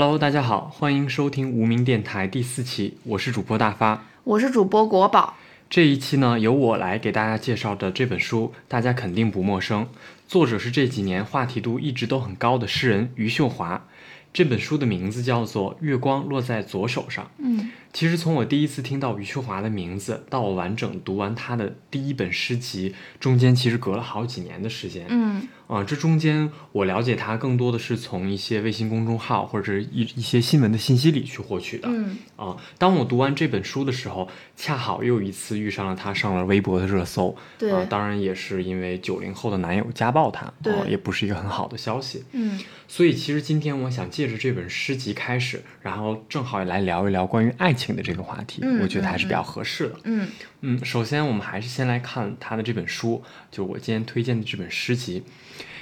[0.00, 5.34] Hello，大家好，欢迎收听无名电台第四期，我是主播大发，我是主播国宝。
[5.68, 9.88] 这一期呢，由我来给大家介绍的这本书，大家肯定不陌生，
[10.28, 13.88] 作者是这几年话题度一直都很高的诗人余秀华。
[14.32, 17.24] 这本书的名字叫做《月光落在左手上》。
[17.38, 25.06] 嗯，其实从我第一次听到余秋华的名字，到我完整读完他的第一本诗集，中间其实隔了好几年的时间。
[25.08, 25.48] 嗯。
[25.66, 31.86] 啊，这中间我了解他更多的是从一些微信公众号或者一一些新闻的信息里去获取的。
[31.90, 34.26] 嗯啊，当我读完这本书的时候，
[34.56, 37.36] 恰好又一次遇上了他上了微博的热搜。
[37.58, 42.24] 对，啊，当然也是因为九零后的男友家暴他，对，也不是一个很好的消息。
[42.32, 49.96] 嗯，所以其实今天我想借着这本诗集开始，然后正好也来聊一聊关于爱情的这个话题，嗯，我觉得还是比较合适的。
[50.04, 50.28] 嗯
[50.60, 55.22] 嗯，首先我们还是先来看他的这本书，就我今天推荐的这本诗集。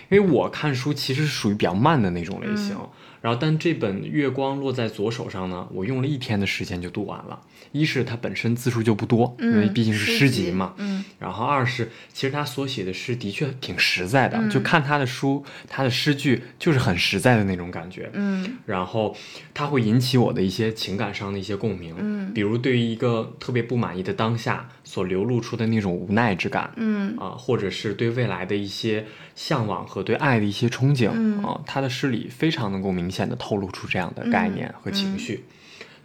[0.09, 2.77] 因为我看书其实是属于比较慢的那种类型，
[3.21, 7.41] 然后但这本《月光落在左手上》呢，我用了一天的时间就读完了。
[7.73, 19.17] 一是它本身字数就不多，因为毕竟是诗集嘛，嗯，然后二是其实他所写的诗的确挺实在的，就看他的书，他的诗句就是很实在的那种感觉，嗯，然后
[19.55, 31.37] 他会引起我的一些情感上的一些共鸣，嗯，比如对于一个特别不满意的当下所流露出的那种无奈之感，嗯啊，或者是对未来的一些向往和对爱的一些憧憬，嗯。
[31.47, 35.45] 啊，他的诗里非常能够明显的透露出这样的概念和情绪。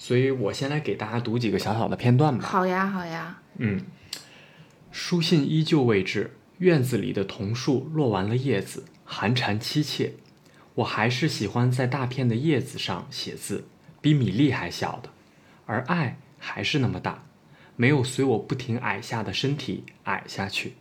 [0.01, 2.43] 所以我先来给大家读几个小小的片段吧。
[2.43, 3.39] 好呀，好呀。
[3.57, 3.85] 嗯，
[4.89, 10.13] 书信依旧未至，院子里的桐树落完了叶子，寒蝉凄切。
[10.73, 13.65] 我还是喜欢在大片的叶子上写字，
[14.01, 15.11] 比米粒还小的，
[15.67, 17.23] 而爱还是那么大，
[17.75, 20.73] 没有随我不停矮下的身体矮下去。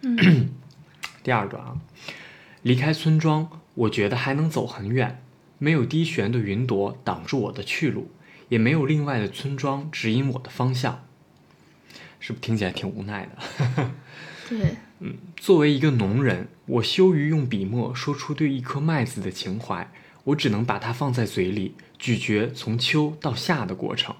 [0.00, 0.48] 嗯，
[1.22, 1.76] 第二段啊，
[2.62, 5.22] 离开村庄，我觉得还能走很远，
[5.58, 8.08] 没有低悬的云朵挡住我的去路。
[8.54, 11.04] 也没有另外的村庄指引我的方向，
[12.20, 13.90] 是不是听起来挺无奈的？
[14.48, 19.90] 对，嗯，作为一个农人，我羞于用笔墨说出对一颗麦子的情怀，
[20.22, 24.14] 我只能把它放在嘴里咀嚼从秋到夏的过程。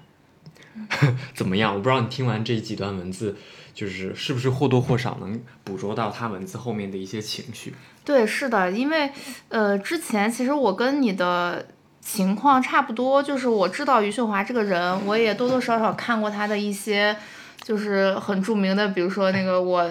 [1.33, 1.73] 怎么样？
[1.73, 3.37] 我不知道你听完这几段文字，
[3.73, 7.73] 就是是不是或多或少能捕捉到他文字后面的一些情绪？
[8.03, 9.09] 对，是的，因为
[9.47, 11.69] 呃，之前其实我跟你的。
[12.05, 17.17] 情况差不多，就是我知道余秀华这个人，我也多多少少看过他的一些，
[17.63, 19.89] 就是很著名的，比如说那个我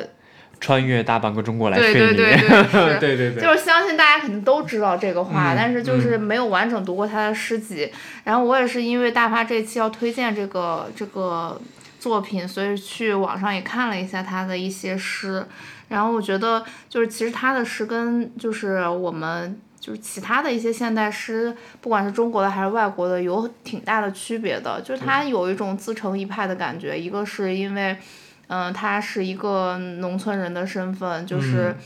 [0.61, 2.39] 穿越大半个中国来睡你， 对对
[3.01, 7.91] 对对对，就是相信大家肯定都知道这个话，但是就是没有完整读过他的诗集。
[8.23, 11.61] 然后我也是因为大发这期要推荐这个这个
[11.99, 15.45] 作品，所以去网上也看了一下他的一些诗，
[15.89, 19.61] 然后我觉得就是其实他的诗跟就是我们。
[19.85, 24.81] 就是其他的一些现代诗，不管是中国的还是外国的，有挺大的区别的。
[24.81, 27.95] 就是他有一种自成一派的感觉，一个是因为，
[28.47, 31.77] 嗯，他是一个农村人的身份，就是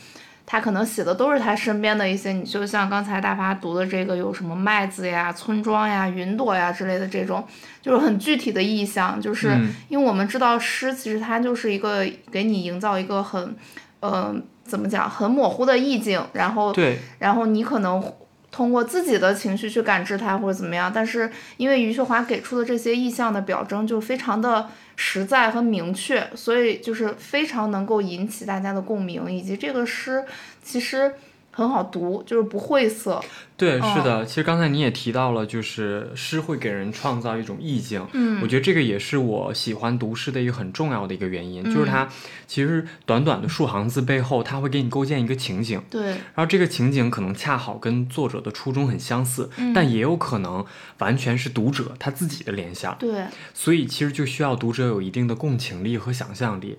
[0.47, 7.44] 他可能写的都是他身边的一些，你就像刚才大发读的这个，有什么麦子呀、村庄呀、云朵呀之类的这种，
[7.82, 9.20] 就是很具体的意象。
[9.20, 13.56] 就是因为我们知道诗其实它就是一个给你营造一个很，
[14.03, 14.41] 嗯。
[14.69, 15.09] 怎么讲？
[15.09, 18.12] 很模糊的意境，然后，对，然后你可能
[18.51, 30.25] 通过自己的情绪去感知它或者怎么样，但是因为余秀华给出的这些意象的表征就非常的实在和明确，所以就是非常能够引起大家的共鸣，以及这个诗
[30.62, 31.15] 其实。
[31.59, 33.21] 很好读，就是不晦涩。
[33.57, 34.25] 对，是的。
[34.25, 38.07] 其实刚才你也提到了，就是诗会给人创造一种意境。
[38.13, 42.09] 嗯，我觉得这个也是我喜欢读诗的一个很重要的一个原因，就是它
[42.47, 45.83] 其实短短的数行字背后，它会给你构建一个情景。
[45.91, 46.11] 对。
[46.11, 50.65] 然后这个情景可能恰好跟作者的初衷很相似，但也有可能
[50.99, 52.95] 完全是读者他自己的联想。
[53.01, 53.25] 对。
[53.53, 56.78] 所以其实就需要读者有一定的共情力和想象力。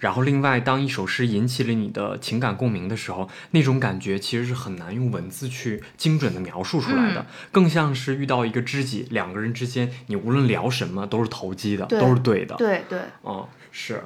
[0.00, 12.56] 然后，另外，当一首诗引起了你的情感共鸣的时候，那种感觉其实是很难用文字去精准的描述出来的，更像是遇到一个知己，两个人之间，你无论聊什么都是投机的，都是对的。
[12.56, 14.02] 对对，嗯，是。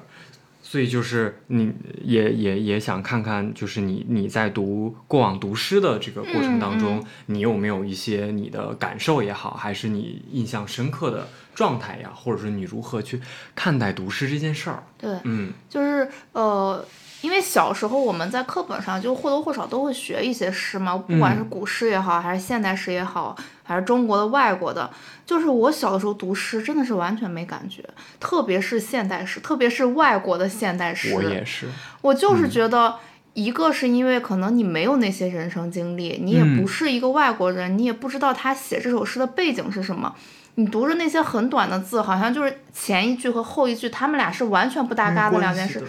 [0.67, 13.21] 所以就是你也也也想看看，就是你你在读过往读诗的这个过程当中，你有没有一些你的感受也好，还是你印象深刻的状态呀，或者说你如何去
[13.55, 14.83] 看待读诗这件事儿？
[14.99, 16.85] 对，嗯，就是呃。
[17.23, 24.91] 因为小时候我们在课本上就或多或少都会学一些诗嘛，不管是古诗也好，还是现代诗也好，还是中国的、外国的，
[25.25, 27.83] 就是我小的时候读诗真的是完全没感觉，
[28.21, 31.15] 特别是现代诗，特别是外国的现代诗。
[31.15, 31.67] 我也是，
[32.03, 32.97] 我就是觉得
[33.33, 40.15] 一个是因为可能你没有那些人生经历，你也不是一个外国人，你也不知道他写这首诗的背景是什么。
[40.57, 45.83] 你读着那些很短的字，好像就是前一句和后一句，他们俩是完全不搭嘎的两件事。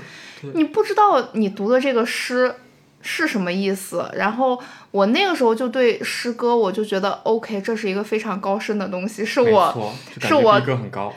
[0.53, 2.53] 你不知道你读的这个诗。
[3.07, 4.09] 是什么意思？
[4.15, 4.59] 然后
[4.89, 10.59] 我那个时候就对诗歌，我就觉得 OK，这是一个非常高深的东西，是我是我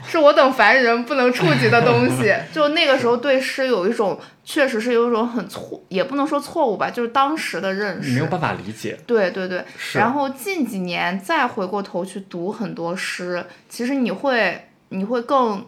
[0.07, 2.35] 是我等凡人不能触及的东西。
[2.53, 8.99] 就那个时候对诗有一种，确实是有一种很错，也不能说错误吧，就是当时的认识没有办法理解。
[9.07, 9.65] 对对对。
[9.95, 15.65] 然后近几年再回过头去读很多诗，其实你会你会更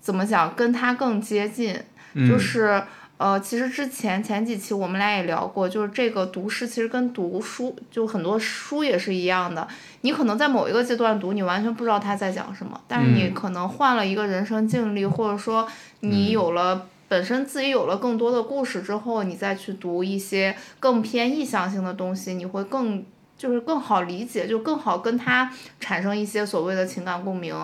[0.00, 1.78] 怎么讲，跟他更接近，
[2.26, 2.82] 就是。
[3.20, 9.68] 呃，其实之前前几期我们俩也聊过，就是这个读诗其实跟读书就很多书也是一样的。
[10.00, 15.68] 你可能在某一个阶段读，你完全不知道他在讲什么，但是你可能换了一个人生经历，或者说
[16.00, 23.04] 你有了本身自己有了更多的故事之后，你再去读一些更偏意象性的东西，你会更
[23.36, 27.54] 就是更好理解，就更好跟他产生一些所谓的情感共鸣。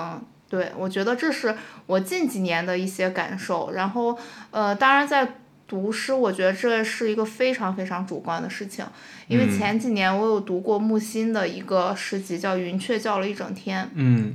[0.50, 1.56] 对我觉得这是
[1.86, 3.72] 我近几年的一些感受。
[3.72, 4.18] 然后，
[4.50, 5.26] 呃，当然在。
[5.68, 8.84] 读诗，我觉得这是一个非常非常主观的事情，
[9.28, 13.84] 因为前几年我有读过木心的一个诗集，叫《云雀叫了一整天》。
[13.94, 14.34] 嗯，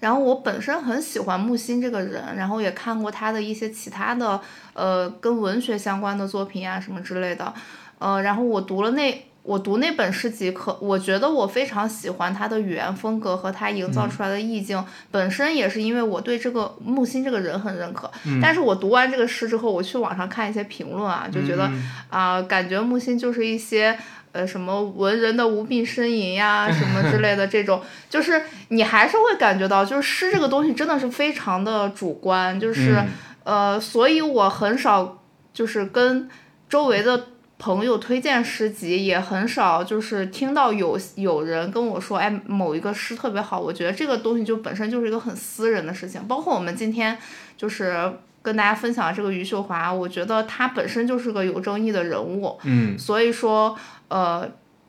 [0.00, 4.40] 然后我本身很喜欢木心这个人，然后也看过他的一些其他的
[4.72, 7.54] 呃跟文学相关的作品啊什么之类的，
[7.98, 9.26] 呃，然后我读了那。
[9.44, 18.10] 我读那本诗集，可我觉得我非常喜欢他的语言风格和他营造出来的意境，本身也是因为我对这个木心这个人很认可。
[18.40, 21.70] 但是我读完这个诗之后，我去网上看一些评论啊，就觉得
[22.08, 23.94] 啊，感觉木心就是一些
[24.32, 32.96] 呃什么文人的无病呻吟呀， 什么之类的这种，就是你还是会感觉到，就是诗这个东西真的是非常的主观，就是
[33.44, 36.30] 呃，所以我很少就是跟
[36.66, 37.26] 周围的。
[37.64, 43.58] 朋友推荐诗集也很少，就是听到有有人跟我说，哎，某一个诗特别好。
[43.58, 46.22] 我觉得这个东西就本身就是一个很私人的事情。
[46.28, 47.16] 包括我们今天
[47.56, 48.12] 就是
[48.42, 52.58] 跟大家分享这个余秀华，我觉得她本身就是个有争议的人物。
[52.64, 53.74] 嗯，所以说，
[54.08, 54.46] 呃。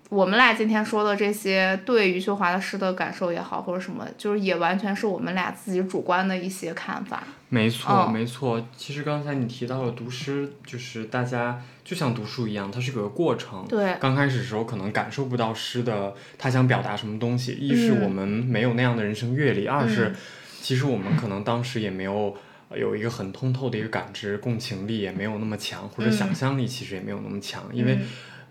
[0.09, 7.23] 我们俩今天说的这些对余秀华的诗的感受也好，或者什么，就是也完全是我们俩自己主观的一些看法。
[7.49, 8.63] 没错，没错。
[8.77, 13.65] 其实刚才你提到了读诗，就是大家就像读书一样，它是个过程。
[13.67, 13.95] 对。
[13.99, 20.15] 刚开始的时候可能感受不到诗的他想表达什么东西，一是我们没有那样的人生阅历，二是
[20.61, 22.35] 其实我们可能当时也没有
[22.75, 27.97] 有一个很通透的一个感知，共情力也没有那么强，或者想象力其实也没有那么强，因为。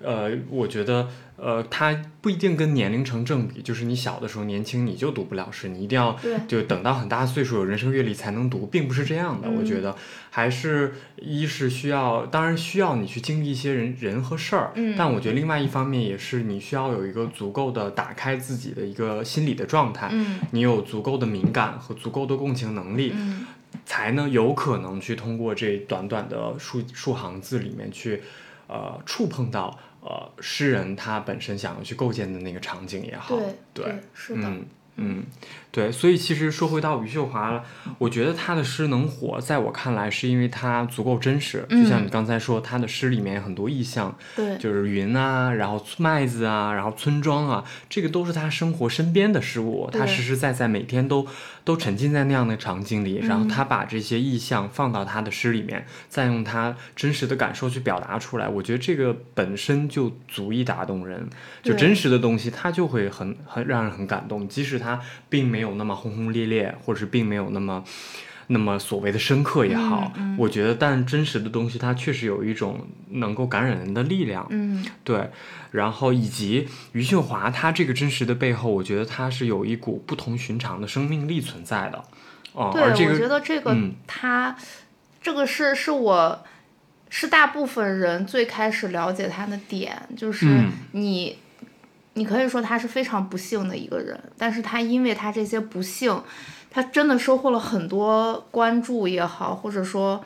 [0.05, 6.17] 呃，我觉得，呃，它不一定跟年龄成正比，就是你小的时候年轻你就读不了诗，你一定要
[6.47, 9.49] 就等到很大岁数有人生阅历才能读，并不是这样的。
[9.51, 9.97] 我觉得
[10.31, 20.13] 还是一是需要，当然需要你去经历一些人人和事儿，但我觉得另外一方面也是你需要有一个足够的打开自己的一个心理的状态，
[20.51, 23.15] 你有足够的敏感和足够的共情能力，
[23.87, 28.23] 才能有可能去通过这短短的数数行字里面去，
[28.67, 29.79] 呃，触碰到。
[30.05, 33.35] 呃，诗人他本身想要去构建的那个场景也好，
[33.73, 35.25] 对，是的，嗯嗯。
[35.73, 37.65] 对，所以其实说回到余秀华，
[37.99, 41.67] 我觉得他的诗能火，在我看来是因为他足够真实。
[41.69, 51.27] 就像你刚才说，他的诗里面很多意象，对，就是云啊，然后麦子啊，然后村庄啊，这个都是他生活身边的事物，他实实在在每天都
[51.65, 61.29] 都沉浸在那样的场景里，然后他把这些意象放到他的诗里面，再用他真实的感受去表达出来，我觉得这个本身就足以打动人。
[61.65, 65.65] 就真实的东西，他就会很很让人很感动，即使他并没。
[65.65, 67.83] 有那么轰轰烈烈，或者是并没有那么
[68.49, 74.47] 那么所谓的深刻也好，我觉得，但真实的东西它确实有一种能够感染人的力量。
[74.51, 75.31] 嗯，对。
[75.71, 82.05] 然后以及余秀华，她这个真实的背后，我觉得她是有一股不同寻常的生命力存在的。
[82.53, 84.57] 哦，对，我觉得这个他
[85.21, 86.45] 这个是是我
[87.09, 90.47] 是大部分人最开始了解他的点，就是
[90.93, 91.39] 你。
[92.15, 96.23] 你可以说他是非常不幸的一个人，但是他因为他这些不幸，
[96.71, 100.25] 他真的收获了很多关注也好，或者说，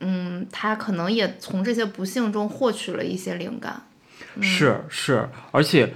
[0.00, 3.82] 嗯，他可能也从这些不幸中获取了一些灵感。
[4.40, 5.92] 是是，而且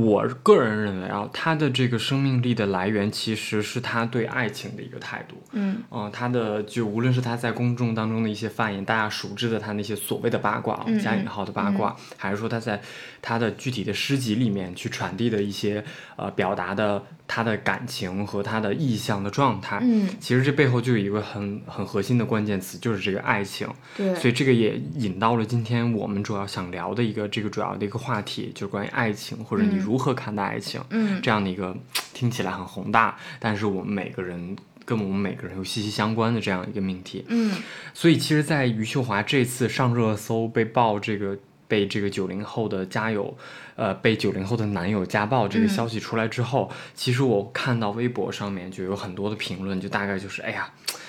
[0.00, 5.36] 我个人认为啊，他的这个生命力的来源其实是他对爱情的一个态度。
[5.52, 12.80] 嗯，嗯，他的就无论是他在公众当中的一些发言，大家熟知的他那些所谓的八卦，嗯加引号的八卦，还是说他在
[13.22, 15.84] 他的具体的诗集里面去传递的一些
[16.16, 19.78] 呃表达的他的感情和他的意向的状态。
[19.82, 23.66] 嗯，其实这背后就有一个很很核心的关键词，就是这个爱情。
[23.96, 31.76] 对，所以这个也引到了今天我们主要想聊的一个这个主要的一个话题，就是关于爱情或者你如何看待爱情、嗯这样的一个
[32.12, 37.24] 听起来很宏大，但是我们每个人跟我们每个人有息息相关的这样一个命题。
[37.28, 37.56] 嗯
[37.94, 41.38] 所以其实，在余秀华这次上热搜被爆这个
[41.68, 43.36] 被这个九零后的家友，
[43.76, 50.68] 呃，被九零后的男友家暴这个嗯消息出来之后，其实我看到微博上面就有很多的评论，就大概就是，哎呀。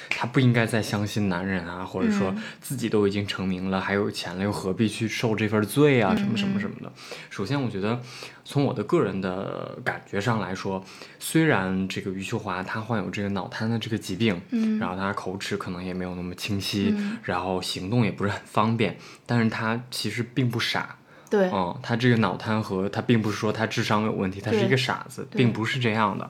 [0.09, 6.15] 她不应该再相信男人啊，或者说嗯自己都已经成名了，还有钱了，又何必去受这份罪啊？
[6.15, 6.91] 什么什么什么的。
[7.29, 8.01] 首先，我觉得
[8.43, 10.83] 从我的个人的感觉上来说，
[11.19, 20.95] 虽然这个余秀华她患有这个脑瘫的这个疾病，嗯然后她口齿可能也没有那么清晰，嗯然后行动也不是很方便，但是她其实并不傻，
[21.29, 26.29] 对，嗯，他这个脑瘫和他并不是说他智商有问题，他是一个傻子，并不是这样的。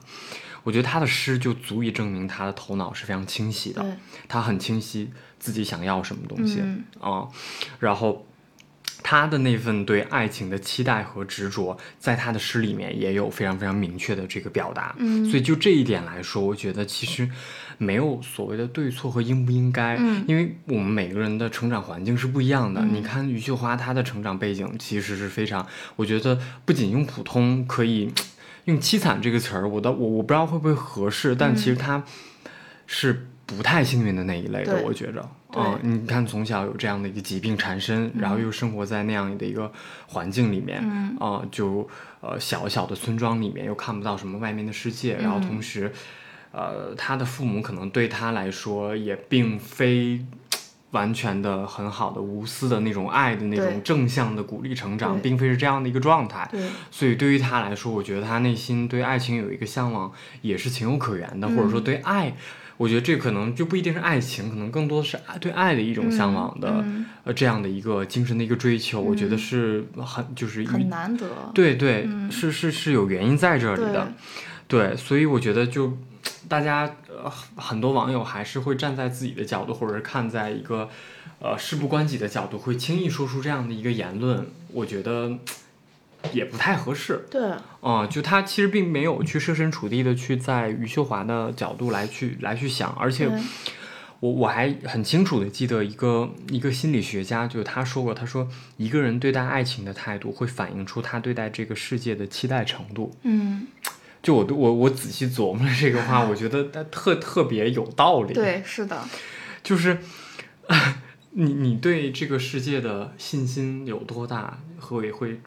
[0.68, 3.82] 我觉得他的诗就足以证明他的头脑是非常清晰的，
[4.28, 7.26] 他，很清晰自己想要什么东西，嗯啊，
[7.78, 8.26] 然后
[9.02, 14.94] 他的那份对爱情的期待和执着，在他的诗里面也有非常非常明确的这个表达。
[14.98, 17.30] 嗯所以就这一点来说，我觉得其实
[17.78, 22.82] 没有所谓的对错和应不应该，嗯因为我们每个人的成长环境是不一样的。
[22.82, 28.12] 嗯你看余秀华她的成长背景其实是非常，我觉得不仅用普通可以。
[28.68, 32.04] 用凄惨这个词儿，我倒我我不知道会不会合适，但其实他
[32.86, 35.26] 是不太幸运的那一类的，对我觉着。
[35.50, 39.72] 对嗯，你看从小有这样的一个疾病缠身，然后又生活在那样的一个
[40.08, 41.88] 环境里面，嗯啊、就
[42.20, 45.90] 呃小小的村庄里面又看不到什么外面的世界，然后同时，
[46.52, 50.22] 呃，他的父母可能对他来说也并非。
[50.92, 56.48] 完全的很好的无私的那种爱的那种正向的鼓励成长，并非是这样的一个状态。
[56.50, 61.56] 对，所以对于他来说，我觉得他内心对爱情有一个向往，也是情有可原的，嗯。
[61.56, 62.34] 或者说对爱，
[62.78, 71.26] 我觉得这可能就不一定是爱情，可能更多的是爱对爱的一种向往的，嗯呃，这样的一个精神的一个追求，我觉得是很就是很与难得。
[71.52, 72.30] 对对，嗯。
[72.32, 73.92] 是是是有原因在这里对。
[73.92, 74.12] 的，
[74.66, 75.98] 对，所以我觉得就
[76.48, 80.88] 大家呃很多网友还是会站在自己的角度，或者是看在一个
[81.40, 85.38] 呃事不关己的角度，会轻易说出这样的一个言论，我觉得
[86.32, 87.26] 也不太合适。
[87.30, 93.30] 对，啊、就他其实并没有去设身处地的去在余秀华的角度来去来去想，而且
[94.20, 103.14] 我我还很清楚的记得一个一个心理学家，就是他说过，他说一个人对待爱情的态度会反映出他对待这个世界的期待程度。
[103.22, 103.68] 嗯，
[104.22, 109.00] 就我我我仔细琢磨了这个话，我觉得它特特别有道理。，对，是的，
[109.62, 109.98] 就是
[111.32, 115.40] 你你对这个世界的信心有多大，会会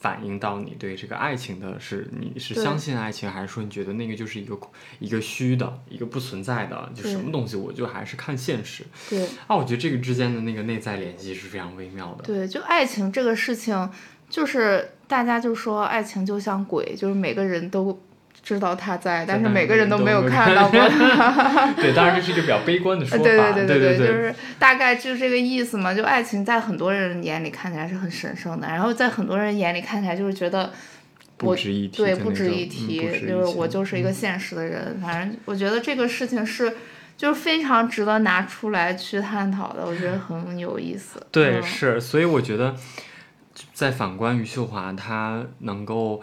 [0.00, 4.58] 反映到你对这个爱情的是你是相信爱情，还是说你觉得那个就是一个
[4.98, 8.84] 一个虚的，一个不存在的，就什么东西我就还是看现实。
[9.08, 12.24] 对啊，我觉得这个之间的那个内在联系是非常微妙的。
[12.24, 13.90] 对，就爱情这个事情，
[14.30, 18.00] 就是大家就说爱情就像鬼，就是每个人都
[18.42, 21.72] 知道他在，但是每个人都没有看到过他。
[21.76, 23.24] 对，当然这是一个比较悲观的说法。
[23.24, 25.92] 对对对对，对就是大概就是这个意思嘛。
[25.92, 30.72] 就爱情在很多人眼里看起来是很神圣的，然后在很多人眼里看起来就是觉得
[31.36, 34.98] 不值一提对不值一提，就是我就是一个现实的人。
[35.02, 36.72] 反正我觉得这个事情是。
[37.20, 41.20] 就是非常值得拿出来去探讨的，我觉得很有意思。
[41.30, 42.74] 对，嗯是，所以我觉得，
[43.72, 46.20] 在反观余秀华，她能够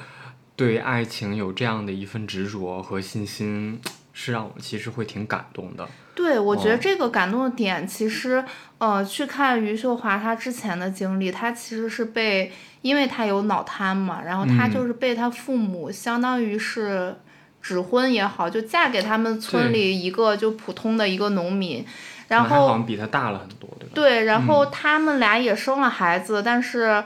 [0.56, 3.79] 对爱情有这样的一份执着和信心，
[4.13, 5.88] 是让我其实会挺感动的。
[6.15, 8.44] 对，我觉哦得这个感动的点，其实，
[8.79, 12.51] 呃，去看余秀华她之前的经历，她其实是被，
[12.82, 17.15] 因为她有脑瘫嘛，然后她嗯就是被她父母相当于是
[17.62, 21.86] 指婚也好，就嫁给他们村里一个就普通的一个农民，
[22.29, 23.91] 然后好后像比她大了很多，对吧？
[23.94, 27.03] 对，然后嗯他们俩也生了孩子，但是，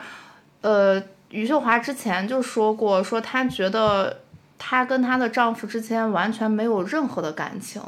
[0.61, 4.21] 呃，余秀华之前就说过，说她觉得
[4.57, 7.81] 她跟她的丈夫之间完全没有任何的感情，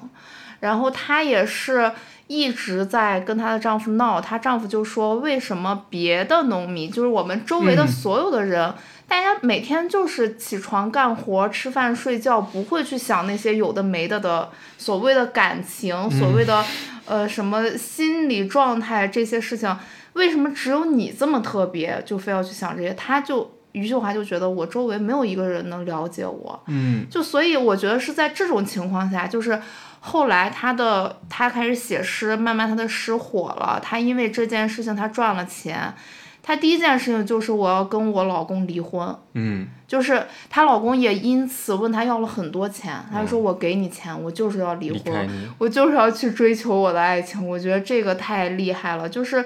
[0.59, 1.91] 然后她也是
[2.27, 8.73] 一直在跟她的丈夫闹，她丈夫就说为什么别的农民，就是我们周围的嗯所有的人。
[9.05, 16.63] 大家每天就是起床干活、吃饭、睡觉，不会去想那些有的没的的所谓的感情，所谓的
[17.05, 19.77] 呃什么心理状态这些事情。
[20.13, 22.93] 为什么只有你这么特别，就非要去想这些？
[22.93, 27.05] 他就余秀华就觉得我周围没有一个人能了解我，嗯。
[27.09, 29.59] 就所以我觉得是在这种情况下，就是
[29.99, 35.93] 后来他的他开始写诗，慢慢他的诗火了，他因为这件事情他赚了钱，
[36.41, 39.67] 他第一件事情就是我要跟我老公离婚，嗯。
[39.87, 45.29] 就是她老公也因此问她要了很多钱，他就说我给你钱，我就是要离离婚，
[45.59, 49.07] 我就是要去追求我的爱情，我觉得这个太厉害了。
[49.07, 49.45] 就是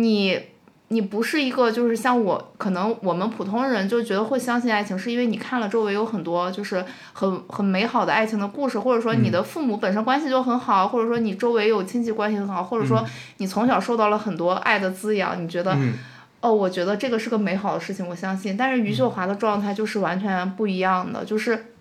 [0.00, 0.40] 你，
[0.88, 13.04] 你不是一个，就是像我，可能我们普通人就觉得会相信爱情，是因为你看了周围有很多就是很很美好的爱情的故事，或者说你的父母本身关系就很好，或者说你周围有亲戚关系很好，或者说
[13.38, 15.72] 你从小受到了很多爱的滋养，你觉得。
[15.74, 15.94] 嗯
[16.42, 18.56] 哦，我觉得这个是个美好的事情，我相信。
[18.56, 21.72] 但是余秀华的状态就是完全不一样的，就是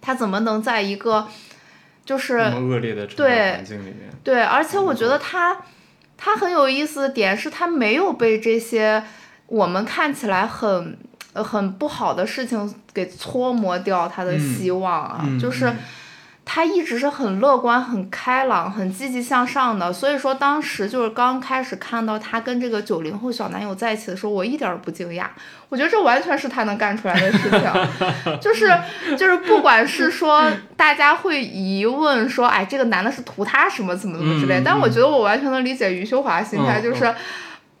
[0.00, 1.26] 她怎么能在一个
[2.04, 5.56] 就是那么恶劣的对环境里面，对，而且我觉得他
[6.16, 9.02] 他很有意思的点是他没有被这些
[9.46, 10.96] 我们看起来很
[11.32, 15.76] 呃很不好的事情给搓磨掉他的嗯希望啊，嗯就是嗯
[16.44, 19.92] 他一直是很乐观、很开朗、很积极向上的。
[19.92, 25.26] 所以说当时就是刚开始看到他跟这个九零后小男友在一起的时候，我一点儿都不惊讶，
[25.68, 27.60] 我觉得这完全是他能干出来的事情，
[28.40, 28.70] 就是
[29.16, 30.44] 就是不管是说
[30.76, 37.14] 大家会疑问说，哎，这个男的是图他什么怎么怎么之类，但我觉得我完全能理解余秀华心态，嗯就是。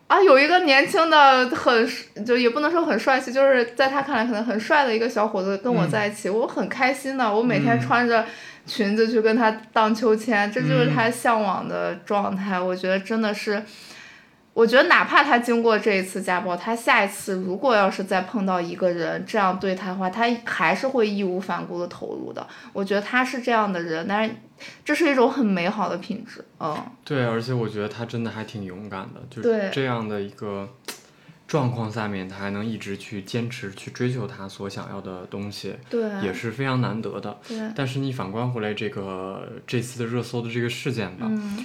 [0.06, 1.88] 啊，有一个年轻的很
[2.26, 7.34] 就也不能说很帅气，就是在他看来可能很帅的一个小伙子跟我在一起，我很开心的。
[7.34, 8.22] 我每天嗯穿着
[8.66, 12.58] 裙子去跟他荡秋千，这就是嗯他向往的状态。
[12.58, 13.62] 我觉得真的是，
[14.52, 22.46] 我觉得哪怕他经过这一次家暴，他下一次如果要是再碰到一个人这样对他的话，他还是会义无反顾的投入的。
[22.72, 24.34] 我觉得他是这样的人，但是
[24.84, 26.76] 这是一种很美好的品质，嗯。
[27.04, 30.68] 对，而且我觉得他真的还挺勇敢的，就是这样的一个
[31.54, 37.38] 状况下面，他还能一直去坚持去追求他所想要的东西，对，也是非常难得的。
[37.46, 41.64] 对，但是你反观回来，这个这次的热搜的这个事件吧，嗯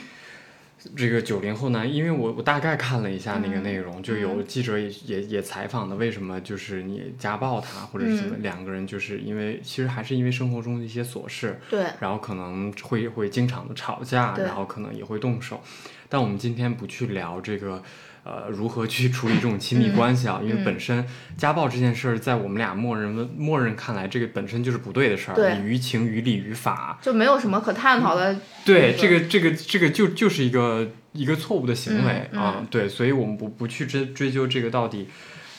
[0.95, 15.59] 这个九零后男，因为我我大概看了一下那个内容，就有嗯记者也也也采访的，为什么就是你家暴他，或者是怎么嗯两个人就是因为其实还是因为生活中的一些琐事，对，然后可能会会经常的吵架，然后可能也会动手。
[16.07, 17.83] 但我们今天不去聊这个，
[18.29, 20.63] 呃，如何去处理这种亲密嗯关系啊，因为嗯。
[20.63, 21.03] 本身
[21.35, 28.35] 家暴这件事儿，在我们俩默认的默认看来，这个本身就是不对的事儿，你于情于理于法，就没有什么可探讨的。
[28.63, 32.39] 对，对这个这个这个就就是一个一个错误的行为、嗯。
[32.39, 35.07] 啊，对，所以我们不不去追追究这个到底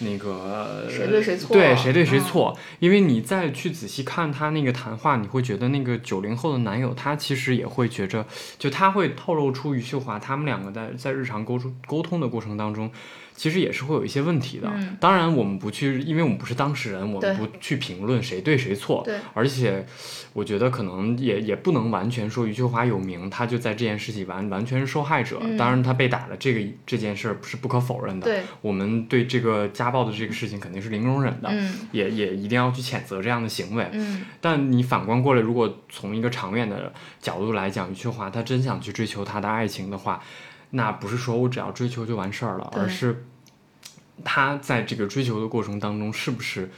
[0.00, 8.26] 那个谁对谁错对谁对谁嗯错，因为你再去仔细看他那个谈话，你会觉得那个九零后的男友他其实也会觉着，
[8.58, 12.90] 就他会透露出余秀华他们两个在在日常沟通沟通的过程当中。
[13.40, 19.02] 其实也是会有一些问题的，嗯当然我们不去，因为我们不是当事人，我们不去评论谁对谁错。
[19.02, 19.86] 对而且，
[20.34, 25.38] 我觉得可能也也不能完全说余秋华有名，他就在这件事情完完全是受害者。
[25.40, 28.26] 嗯当然，他被打了这个这件事儿是不可否认的。
[28.26, 33.88] 对，我们对这个家暴的这个事情肯定是零容忍的，嗯也也一定要去谴责这样的行为。
[33.94, 40.22] 嗯但你反观过来，如果从一个长远的角度来讲，余秋华他真想去追求他的爱情的话，
[40.70, 43.24] 那不是说我只要追求就完事儿了，而是
[44.24, 46.70] 他在这个追求的过程当中，是不是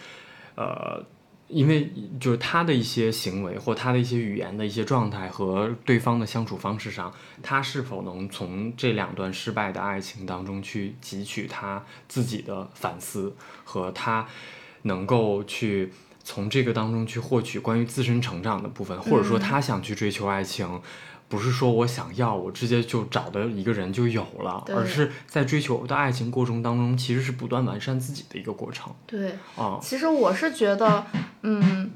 [0.54, 1.04] 呃，
[1.48, 14.26] 因为就是他的一些行为或他的一些语言的一些状态和对方的相处方式上，他是否能从这两段失败的爱情当中去汲取他自己的反思和他
[14.82, 15.92] 能够去。
[16.24, 20.80] 从这个当中去获取关于自身成长的部分，或者说他想去追求爱情，
[21.32, 29.32] 不是说我想要，我直接就找的一个人就有了，而是在追求的爱情过程当中，其实是不断完善自己的一个过程对。
[29.56, 29.78] 啊。
[29.80, 31.06] 其实我是觉得，
[31.40, 31.90] 嗯，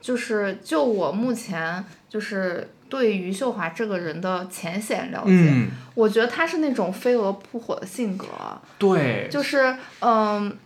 [0.00, 8.26] 就是就我目前就是对余秀华这个人的浅显了解，嗯，我觉得他是那种飞蛾扑火的性格，
[8.78, 10.56] 对，就是嗯。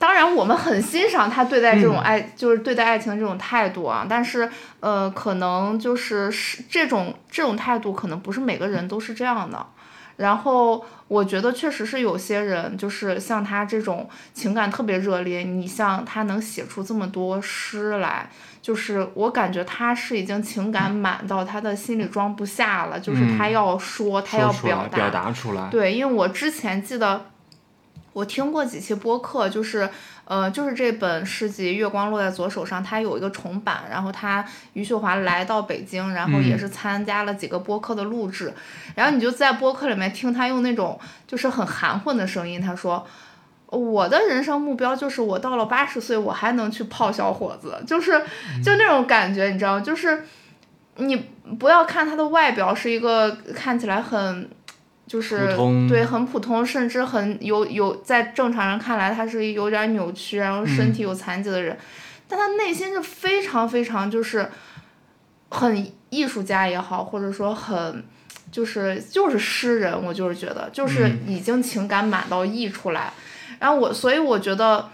[0.00, 4.06] 当然，我们很欣赏他对待这种嗯爱，就是对待爱情这种态度啊。
[4.08, 4.48] 但是，
[4.80, 9.66] 呃，可能就是是这种这种态度，可能不是每个人都是这样的。
[10.16, 18.30] 然后，我觉得确实是有些人，就是像他这种情感特别热烈，你像他能写出这么多诗来，
[18.62, 25.10] 就是我感觉他是已经情感满到他的心里装不下了，就是他嗯要说，他要表达表。
[25.10, 27.26] 达出来，对，因为我之前记得
[28.12, 29.88] 我听过几期播客，就是
[30.24, 38.52] 呃，就是这本诗集《月光落在左手上》，它有一个重版，然后他余秀华来到北京，然后也嗯是参加了几个播客的录制，
[38.94, 43.06] 然后你就在播客里面听他用那种就是很含混的声音，他说。
[43.72, 48.20] 我的人生目标就是我到了八十岁，我还能去泡小伙子，就是
[48.64, 50.24] 就那种感觉，你知道，就是
[50.96, 54.50] 你不要看他的外表是一个看起来很。
[55.10, 55.56] 就是
[55.88, 61.76] 对很普通，甚至很有有在正常人看来他是有点扭曲，然后身体有残疾的人，
[62.28, 64.48] 但他内心是非常非常就是
[65.48, 68.04] 很艺术家也好，或者说很
[68.52, 73.12] 就是就是诗人，我就是觉得就是已经情感满到溢出来，
[73.58, 74.90] 然后我所以我觉得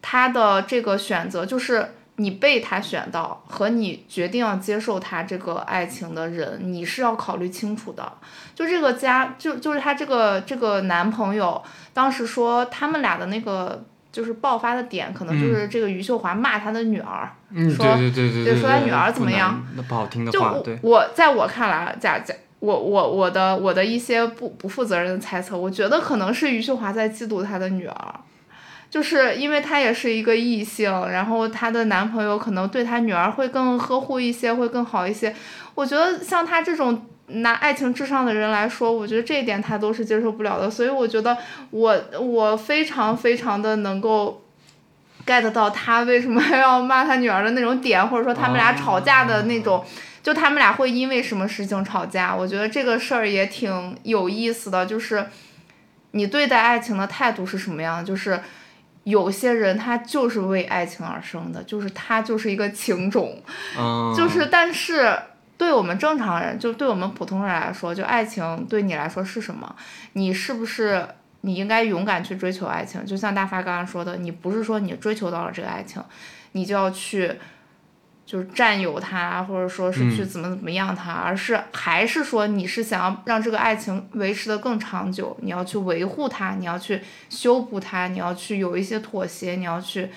[0.00, 1.94] 他的这个选择就是。
[2.20, 8.12] 你被他选到和你决定要接受他这个爱情的人，你是要考虑清楚的。
[8.56, 11.62] 就这个家，就就是他这个这个男朋友，
[11.94, 17.30] 当时说他们俩的那个就是爆发的点，可能就是这个余秀华骂他的女儿，
[17.70, 20.76] 说对对对对，说他女儿怎么样，那不好听的话，对。
[20.82, 28.14] 我在我看来，假假我我我的我的一些不不负责任的猜测，我觉得可能是余秀华在嫉妒他的女儿。
[28.90, 35.34] 就是因为她也是一个异性，然后她的男朋友可能对她女儿会更呵护一些，会更好一些。
[35.74, 40.70] 我觉得像她这种拿爱情至上的人来说，我觉得这一点他都是接受不了的。
[40.70, 41.36] 所以我觉得
[41.70, 44.42] 我我非常非常的能够
[45.26, 49.84] get 到他为什么 要骂他女儿的那种点，或者说他们俩吵架的那种，
[50.22, 52.34] 就他们俩会因为什么事情吵架。
[52.34, 55.26] 我觉得这个事儿也挺有意思的，就是
[56.12, 58.40] 你对待爱情的态度是什么样，就是。
[59.08, 63.40] 有些人他就是为爱情而生的，就是他就是一个情种，
[64.16, 65.16] 就是但是
[65.56, 69.74] 对我们正常人，就对我们普通人来说，就爱情对你来说是什么？
[70.12, 71.06] 你是不是
[71.40, 73.04] 你应该勇敢去追求爱情？
[73.06, 76.02] 就像大发刚刚说的，你不是说你追求到了这个爱情，
[76.52, 77.34] 你就要去。
[78.28, 90.10] 就是占有他，或者说是去怎么怎么样他，而是还是说你是想要让这个爱情维持的更长久，你要去维护它，你要去修补它，你要去有一些妥协，你要去，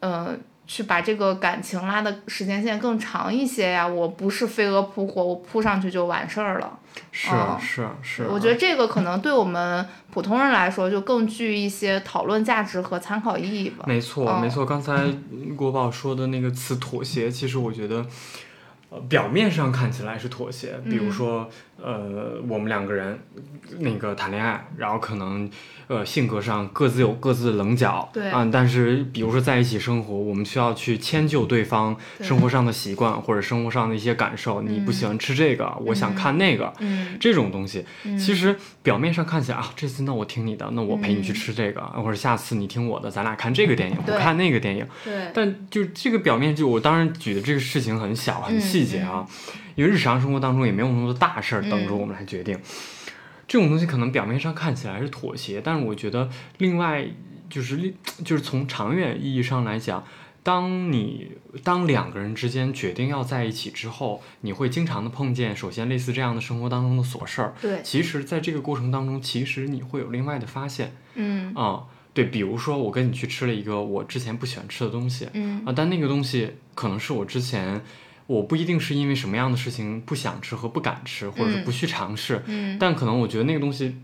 [0.00, 0.36] 呃。
[0.66, 3.86] 去把这个感情拉的时间线更长一些呀！
[3.86, 6.78] 我不是飞蛾扑火，我扑上去就完事儿了。
[7.12, 8.26] 是啊是啊是。
[8.28, 13.84] 我觉得这个可能对我们普通人来说就更具一些讨论价值和参考意义吧。
[13.86, 15.06] 没错没错，刚才
[15.56, 18.04] 国宝说的那个词“妥协”，其实我觉得，
[18.90, 21.48] 呃，表面上看起来是妥协，比如说，
[21.82, 23.18] 呃，我们两个人
[23.78, 25.48] 那个谈恋爱，然后可能。
[25.88, 28.28] 呃，性格上各自有各自的棱角，对。
[28.28, 34.60] 啊，但是比如说在一起生活，我们需要去迁就对方生活上的习惯或者生活上的一些感受。
[34.62, 36.72] 你不喜欢吃这个，我想看那个，
[37.20, 37.84] 这种东西，
[38.18, 44.84] 其实表面上看起来啊，这次那我听你的，那我陪你去吃这个，或者下次你听我的，咱俩看这个电影，不看那个电影。
[45.04, 49.24] 对，但就这个表面，就我当然举的这个事情很小很细节啊，
[49.76, 52.58] 因为日常生活当中也没有那么多大事儿等着我们来决定。
[53.46, 57.06] 这种东西可能表面上看起来是妥协，但是我觉得另外
[57.48, 60.04] 就是另就是从长远意义上来讲，
[60.42, 61.30] 当你
[61.62, 67.54] 当两个人之间决定要在一起之后，你会经常的碰见，首先类似这样的生活当中的琐事儿。
[67.62, 70.96] 对，其实在这个过程当中，其实你会有另外的发现。
[71.14, 71.54] 嗯。
[71.54, 75.28] 啊，对，比如说我跟你去吃了一个我之前不喜欢吃的东西。
[75.34, 75.62] 嗯。
[75.64, 77.80] 啊，但那个东西可能是我之前。
[78.26, 82.42] 我不一定是因为什么样的事情不想吃和不敢吃，或者是不去尝试，
[82.80, 83.94] 但可能我觉得那个东西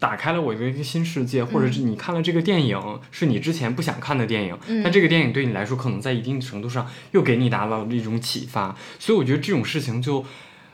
[0.00, 10.24] 打开了我的一个新世界，或者是你看了这个电影是你之前不想看的电影，但这个电影对你来说可能在一定程度上又给你达到了一种启发，所以我觉得这种事情就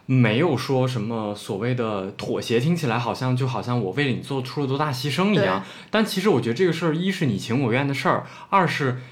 [0.07, 9.03] 没有说什么所谓的妥协，听起来好像就好像我为了你做出了多大牺牲一样，但其实我觉得这个事儿一是你情我愿的事儿，二是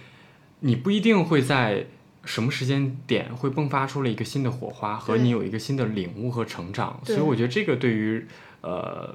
[0.60, 1.88] 你不一定会在。
[2.24, 8.26] 什么时间点会迸发出了一个新的火花，和你有一个新的领悟和成长，所以我觉得这个对于
[8.60, 9.14] 呃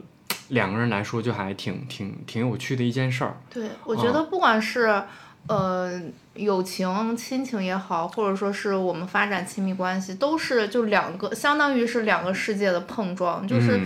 [0.50, 3.38] 两个人来说就还挺挺挺有趣的一件事儿。
[3.50, 5.04] 对，我觉得不管是
[5.48, 6.02] 呃
[6.34, 13.80] 友情、亲情也好，或者说是我们发展亲密关系，都是就两个相当于是两个世界的碰撞，就是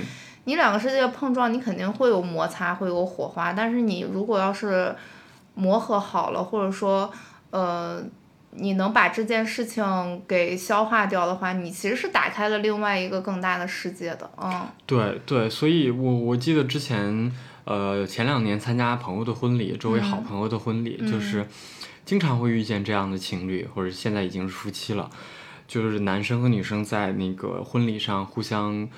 [0.46, 4.96] 你两个世界的碰撞，你肯定会有摩擦，会有火花，但是你如果要是
[5.56, 7.12] 磨合好了，或者说
[7.52, 8.02] 呃。
[8.52, 14.68] 你能把这件事情给消化掉的话，你其实是打开了另外一个更大的世界的，嗯。
[14.86, 17.32] 对对，所以我我记得之前，
[17.66, 21.48] 呃，前两年参加朋友的婚礼，周围好朋友的婚礼，就是
[22.06, 25.10] 经常会遇见这样的情侣，或者现在已经是夫妻了，
[25.68, 28.90] 就是男生和女生在那个婚礼上互相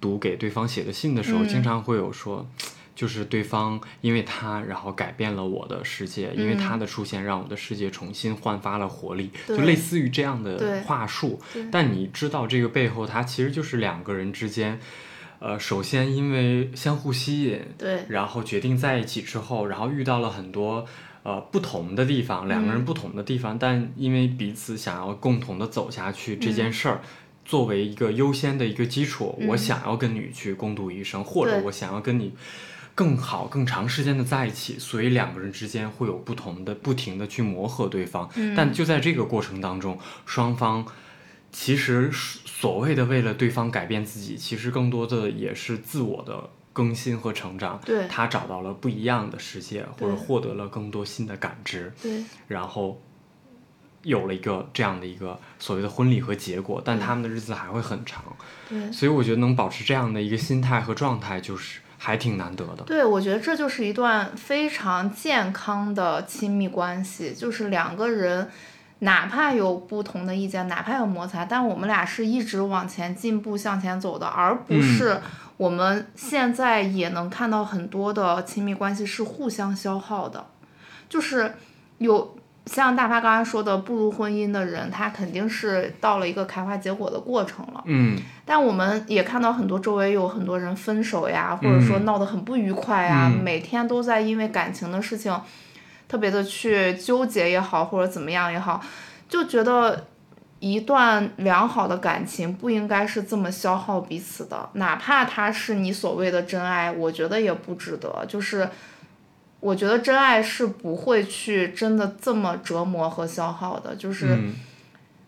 [0.00, 2.46] 读给对方写的信的时候，经常会有说。
[2.96, 11.38] 就是对方因为他，然后改变了我的世界，因为他的出现让我的世界重新焕发了活力，就类似于这样的话术。
[11.70, 14.80] 但你知道这个背后，它其实就是两个人之间，
[15.38, 20.86] 呃，首先因为相互吸引，对，然后决定在一起之后，然后遇到了很多
[21.22, 27.02] 呃不同的地方，两个人不同的地方，但因为彼此想要共同的走下去这件事儿，
[27.46, 32.34] 作为一个优先的一个基础，我想要跟你去共度一生，或者我想要跟你。
[32.96, 38.26] 更好、更长时间的在一起，所以两个人之间会有不同的、不停的去磨合对方。
[38.56, 40.82] 但就在这个过程当中，双方
[41.52, 47.78] 其实所谓的为了对方改变自己，其实更多的也是自我的更新和成长。
[47.84, 52.98] 对他找到了不一样的世界，或者获得了更多新的感知，对，然后
[54.06, 56.80] 有了一个这样的一个所谓的婚礼和结果。
[56.84, 58.22] 但他们的日子还会很长，
[58.68, 58.92] 对。
[58.92, 62.84] 所以我觉得能保持这样的一个心态和状态，就是还挺难得的。
[62.84, 68.48] 对，我觉得这就是一段非常健康的亲密关系，就是两个人，
[69.00, 75.20] 哪怕有不同的意见，哪怕有摩擦，但我们俩是一直往前进步、向前走的，而不是
[75.56, 80.46] 我们现在也能看到很多的亲密关系是互相消耗的，
[81.08, 81.54] 就是
[81.98, 82.38] 有。
[82.66, 87.82] 像大发刚才说的，步入婚姻的人，他肯定是到了一个开花结果的过程了。
[87.86, 95.36] 嗯但我们也看到很多周围有很多人分手呀，或者说嗯闹得很不愉快呀，嗯每天都在因为感情的事情
[96.08, 98.80] 特别的去纠结也好，或者怎么样也好，
[99.28, 100.06] 就觉得
[100.60, 108.24] 一段良好的感情不应该是这么消耗彼此的，哪怕他是你所谓的真爱，我觉得也不值得。
[108.26, 108.68] 就是
[109.60, 114.34] 我觉得真爱是不会去真的这么折磨和消耗的，就是。
[114.34, 114.54] 嗯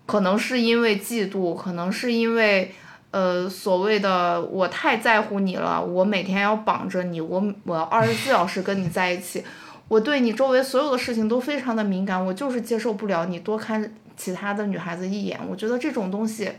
[0.09, 2.75] 可能是因为嫉妒，可能是因为，
[3.11, 9.45] 呃，所谓的我太在乎你了，我每天要绑着你，我我要二十四小时跟你在一起，
[9.87, 15.38] 我对你周围所有的事情都非常的敏感，我就是接受不了你多看其他的女孩子一眼。
[15.47, 16.53] 我觉得这种东西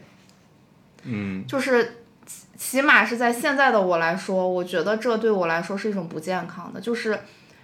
[1.06, 7.20] 嗯就是起起码是在现在的我来说，我觉得这对我来说是一种不健康的，就是。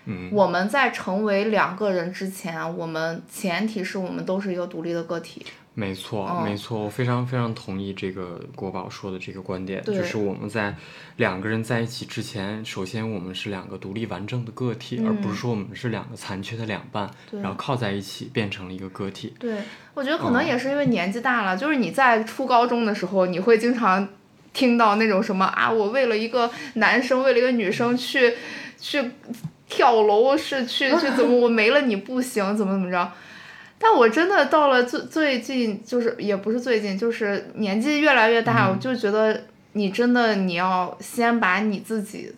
[0.05, 0.29] 嗯。
[0.31, 5.45] 我们在成为两个人之前，我们前提是我们都是一个独立的个体。
[5.77, 6.43] 没错，嗯。
[6.45, 10.73] 没错，我非常非常同意这个国宝说的这个观点，就是我们在
[11.17, 15.07] 两个人在一起之前，首先我们是两个独立完整的个体，嗯。
[15.07, 19.33] 而不是说我们是两个残缺的两半，然后靠在一起变成了一个个体。
[19.37, 19.57] 对，
[19.93, 20.47] 我觉得可能嗯。
[20.47, 24.07] 也是因为年纪大了，就是你在初高中的时候，你会经常
[24.53, 28.33] 听到那种什么啊，我为了一个男生，为了一个女生去
[28.79, 29.11] 去
[29.75, 33.11] 跳楼，是去 去怎么，我没了你不行，怎么怎么着。
[33.77, 42.33] 但我真的到了最最近，就是也不是最近，就是年纪越来越大，嗯我就觉得你真的你要先把你自己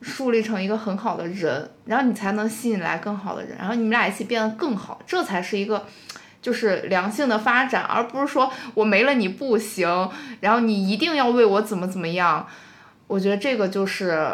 [0.00, 5.84] 树立成一个很好的人，然后你才能吸引来更好的人，然后你们俩一起变得更好，这才是一个
[6.40, 10.08] 就是良性的发展，而不是说我没了你不行，
[10.40, 12.46] 然后你一定要为我怎么怎么样。
[13.08, 14.26] 我觉得这个就是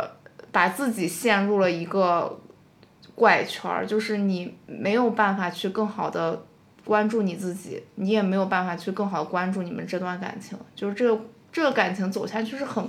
[0.53, 2.41] 把自己陷入了一个
[3.15, 6.45] 怪圈儿，就是你没有办法去更好的
[6.85, 11.21] 关注你自己，你也没有办法去更好的关注你们这段感情，就是这个
[11.53, 12.85] 这个感情走下去是很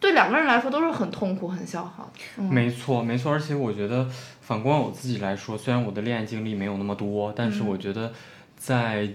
[0.00, 2.10] 对两个人来说都是很痛苦、很消耗的。
[2.36, 2.44] 嗯。
[2.44, 4.08] 没错，没错，而且我觉得
[4.40, 7.66] 反观我自己来说，虽然我的恋爱经历没有那么多，但是嗯。
[7.66, 8.12] 我觉得
[8.56, 9.08] 在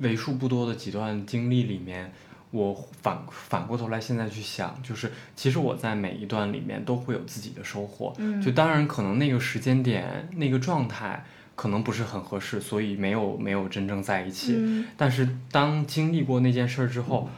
[0.00, 2.12] 为数不多的几段经历里面，
[2.54, 8.14] 我反反过头来现在去想，就是其实我在每一段里面都会有自己的收获。
[8.18, 11.24] 嗯就当然可能那个时间点、那个状态
[11.56, 14.54] 可能不是很合适，所以没有没有真正在一起。
[14.56, 17.28] 嗯但是当经历过那件事儿之后，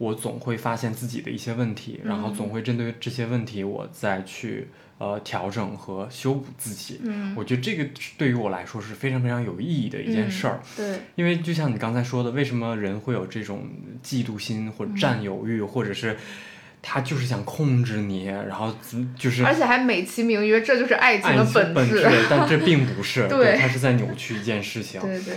[0.00, 7.02] 我总会发现自己的一些问题，然后总会针对这些问题，我再去呃调整和修补自己。
[7.04, 7.86] 嗯我觉得这个
[8.16, 10.58] 对于我来说是非常非常有意义的一件事儿。
[10.78, 13.68] 嗯对，因为就像你刚才说的，为什么人会有这种
[14.02, 16.16] 嫉妒心或者占有欲，或者是
[16.80, 18.74] 他就是想控制你，然后
[19.18, 22.08] 就是而且还美其名曰这就是爱情爱的情本质。
[22.30, 24.98] 但这并不是， 对他是在扭曲一件事情。
[25.02, 25.34] 对对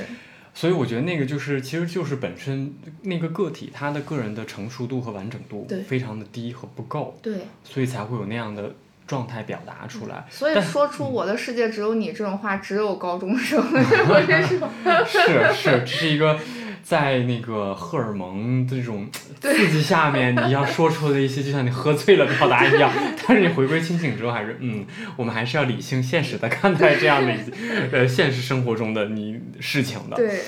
[0.54, 8.74] 所以我觉得那个就是，其实就是本身那个个体他的个人的成熟度和完整度对非常的低和不够，对，所以才会有那样的
[9.08, 10.26] 状态表达出来。
[10.30, 13.60] 所以说出我的世界只有你这种话，只有高中生。
[13.66, 14.42] 我这
[15.06, 16.40] 是，是是，这是一个
[16.84, 19.10] 在那个荷尔蒙这种
[19.42, 22.92] 刺激下面，你要说出的一些，就像你喝醉了表达一样。
[23.26, 27.40] 但是你回归清醒之后，还是嗯，我们还是要理性现实的看待这样的一
[27.92, 30.18] 呃现实生活中的你事情的。
[30.18, 30.42] 对，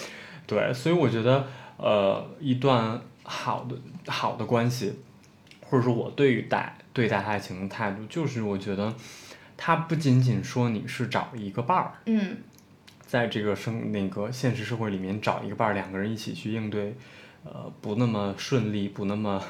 [0.46, 3.78] 对，所以我觉得，呃，一段好的
[4.12, 5.00] 好的关系，
[5.62, 8.94] 或者说我对于待对待爱情的态度，就是我觉得，
[9.56, 12.38] 它不仅仅说你是找一个伴儿，嗯
[13.08, 16.96] 在这个生那个现实社会里面找一个伴儿，两个人一起去应对，
[17.44, 19.42] 呃，不那么顺利，不那么。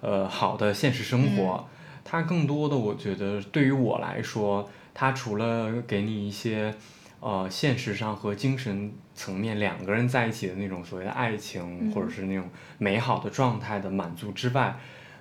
[0.00, 1.66] 呃好的现实生活，
[2.04, 6.74] 它更多的我觉得对于我来说，它除了给你一些
[7.20, 14.78] 呃现实上和精神层面两个人在一起的那种所谓的爱情，或者是那种美好的状态的满足之外，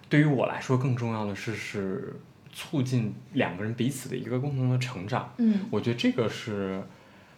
[0.09, 2.19] 对于我来说更重要的是是
[2.51, 5.33] 促进两个人彼此的一个共同的成长。
[5.37, 6.83] 嗯，我觉得这个是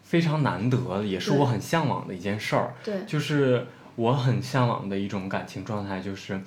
[0.05, 2.73] 非常难得，也是我很向往的一件事儿。
[2.83, 3.65] 对，就是
[3.95, 6.39] 我很向往的一种感情状态，就是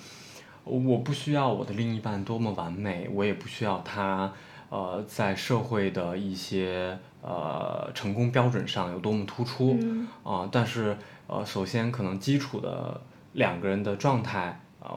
[0.65, 4.33] 我不需要我的另一半多么完美，我也不需要他
[4.71, 13.01] 呃在社会的一些呃成功标准上有多么突出嗯啊、但是呃首先可能基础的
[13.33, 14.95] 两个人的状态啊、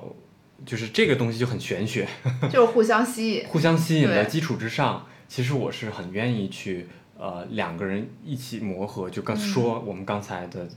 [0.65, 2.07] 就是这个东西就很玄学，
[2.51, 3.47] 就是互相吸引。
[3.47, 6.87] 互相吸引的基础之上，其实我是很愿意去
[7.21, 9.39] 呃两个人一起磨合，就刚嗯。
[9.39, 10.67] 说我们刚才的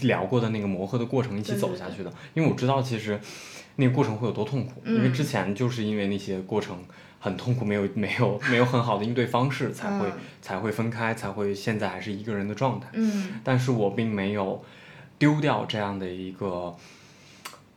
[0.00, 3.20] 聊过的那个磨合的过程一起走下去的，因为我知道其实
[3.76, 6.78] 那个过程会有多痛苦，因为嗯之前就是因为那些过程
[7.20, 10.12] 很痛苦，没有没有没有很好的应对方式，才会、嗯。
[10.40, 12.88] 才会分开，才会现在还是一个人的状态。
[12.94, 13.40] 嗯。
[13.44, 14.64] 但是我并没有
[15.18, 16.74] 丢掉这样的一个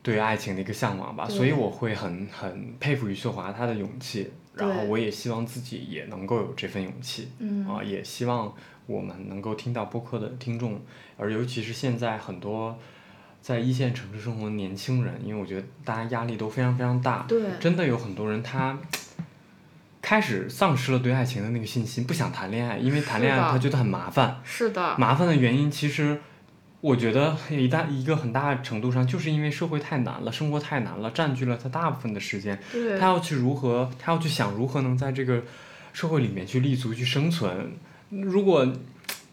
[0.01, 8.53] 对爱情的一个向往吧，所以我会很很佩服余秀华她的勇气，然后我也希望自己也能够有这份勇气，嗯啊，也希望
[8.85, 10.81] 我们能够听到播客的听众，
[11.17, 12.77] 而尤其是现在很多
[13.41, 18.77] 在一线城市生活的年轻人，因为我觉得大家压力都非常非常大，对真的有很多人他。
[19.99, 24.39] 开始丧失了对爱情的那个信心，不想谈恋爱，因为谈恋爱他觉得很麻烦。
[24.45, 26.21] 是的，麻烦的原因，其实
[26.79, 32.59] 我觉得一大一个很大程度上，就是因为社会太难了，生活太难了，占据了他大部分的时间。
[32.99, 35.41] 他要去如何，他要去想如何能在这个
[35.91, 37.71] 社会里面去立足、去生存。
[38.09, 38.65] 如果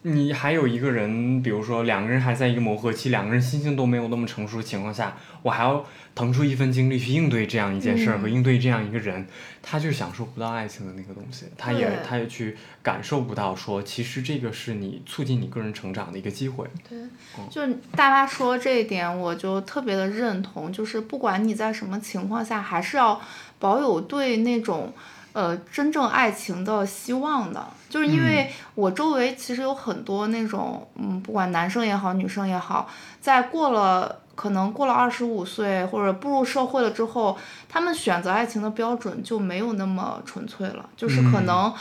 [0.07, 5.83] 你还有一个人，比如说两个人还在一个磨合期，两个人心性都没有那么成熟的情况下，我还要
[6.15, 9.27] 腾出一份精力去应对这样一件事和应对这样一个人，
[9.63, 16.67] 他就享受不到爱情的那个东西，他也他也去感受不到说，其实这个是你促进你个人成长的一个机会。
[16.87, 16.99] 对
[17.39, 20.71] 嗯，就大妈说这一点，我就特别的认同。
[20.71, 23.19] 就是不管你在什么情况下，还是要
[23.59, 24.93] 保有对那种
[25.33, 27.67] 呃真正爱情的希望的。
[27.95, 32.89] 就是因为我周围其实有很多那种，嗯，不管男生也好，女生也好，
[33.21, 41.73] 在过了可能过了二十五岁或者步入社会了之后，他们选择爱情的标准就没有那么纯粹了，就是可嗯能。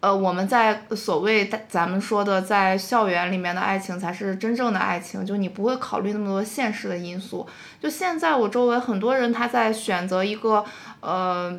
[0.00, 7.44] 呃，我们在所谓的咱们说的在校园里面的爱情才是真正的爱情，就你不会考虑那么多现实的因素。
[7.82, 10.64] 就现在我周围很多人他在选择一个
[11.00, 11.58] 呃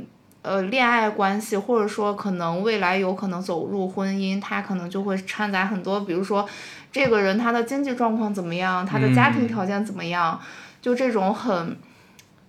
[0.49, 6.47] 呃恋爱关系，或者说可能未来有可能走入婚姻，他可能就会掺杂很多，比如说
[6.91, 10.39] 这个人他的经济状况怎么样，他的家庭条件怎么样，
[10.81, 11.77] 就这种很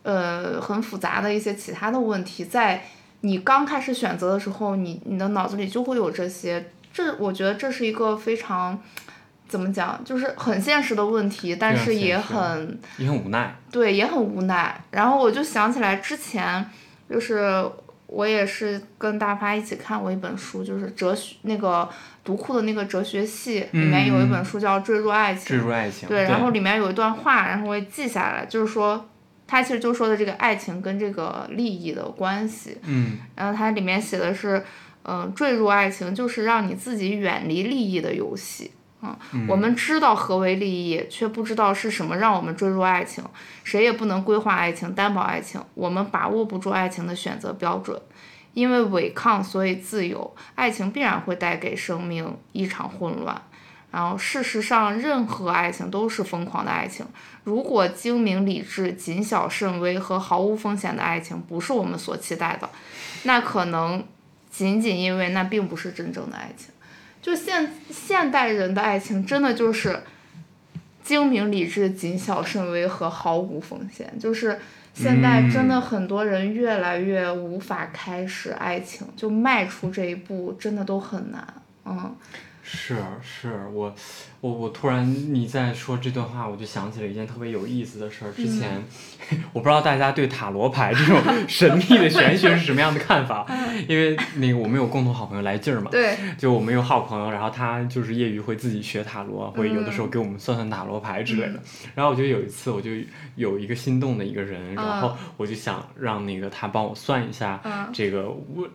[0.03, 2.83] 呃很复杂的一些其他的问题，在
[3.21, 8.81] 你刚开始选择的时候，你你的脑子里就会有这些，这我觉得这是一个非常。
[9.51, 13.53] 怎么讲，就是很现实的问题，但是也很也很无奈。
[13.69, 14.81] 对，也很无奈。
[14.93, 16.65] 然后我就想起来之前，
[17.11, 17.69] 就是
[18.11, 21.89] 我也是跟大发一起看过一本书，就是哲学那个
[22.23, 26.09] 读库的那个哲学系里面有一本书叫《坠入爱情》，坠入爱情。
[26.09, 29.07] 对，然后里面有一段话，然后我也记下来，就是说。
[29.53, 34.63] 他其实就说的这个爱情跟这个利益的关系，嗯然后它里面写的是，
[35.03, 38.71] 嗯、坠入爱情就是让你自己远离利益的游戏。
[39.01, 43.25] 啊、我们知道何为利益，却不知道是什么让我们坠入爱情。
[43.65, 48.01] 谁也不能规划爱情、担保爱情，我们把握不住爱情的选择标准。
[48.53, 50.35] 因为违抗，所以自由。
[50.57, 53.41] 爱情必然会带给生命一场混乱。
[53.93, 57.07] 然后，事实上，任何爱情都是疯狂的爱情。
[57.45, 62.69] 如果精明理智、谨小慎微和毫无风险的爱情不是我们所期待的，
[63.23, 64.05] 那可能
[64.51, 66.71] 仅仅因为那并不是真正的爱情。
[67.23, 70.01] 就现现代人的爱情，真的就是
[71.03, 74.13] 精明理智、谨小慎微和毫无风险。
[74.19, 74.59] 就是
[74.95, 81.47] 现在真的很多人越来越无法开始爱情，就迈出这一步真的都很难。
[81.85, 82.17] 嗯，
[82.73, 83.93] 是是，我
[84.41, 85.05] 我我突然
[85.35, 88.31] 你在说这段话，我就想起了一件特别有意思的事儿。
[88.33, 88.83] 之前、
[89.53, 93.45] 我不知道大家对塔罗牌这种 神秘的玄学是什么样的看法，
[93.89, 101.61] 因为那个我们有共同好朋友来劲儿嘛，对，就我们有好朋友，然后他就是业余会自己学塔罗，会有的时候给我们算算塔罗牌之类的。
[101.95, 102.91] 然后我就有一次，我就
[103.35, 107.89] 有一个心动的一个人，然后我就想让那个他帮我算一下嗯。
[107.93, 108.29] 这个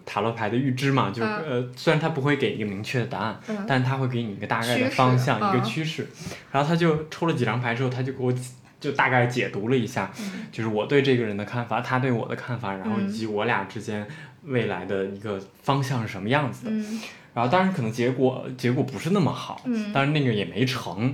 [0.06, 3.66] 塔罗牌的预知嘛，就是、呃，虽然他不会给一个明确的答案，嗯。
[3.68, 6.08] 但他会给你一个大概的方向，一个嗯趋势。
[6.52, 8.34] 然后他就抽了几张牌之后，他就给我
[8.80, 14.06] 就大概解读了一下，嗯就是我对这个人的看法，他对我的看法，然后以嗯及我俩之间
[14.44, 16.72] 未来的一个方向是什么样子的。
[16.72, 17.02] 嗯
[17.36, 21.12] 然后当然可能结果结果不是那么好，嗯当然那个也没成。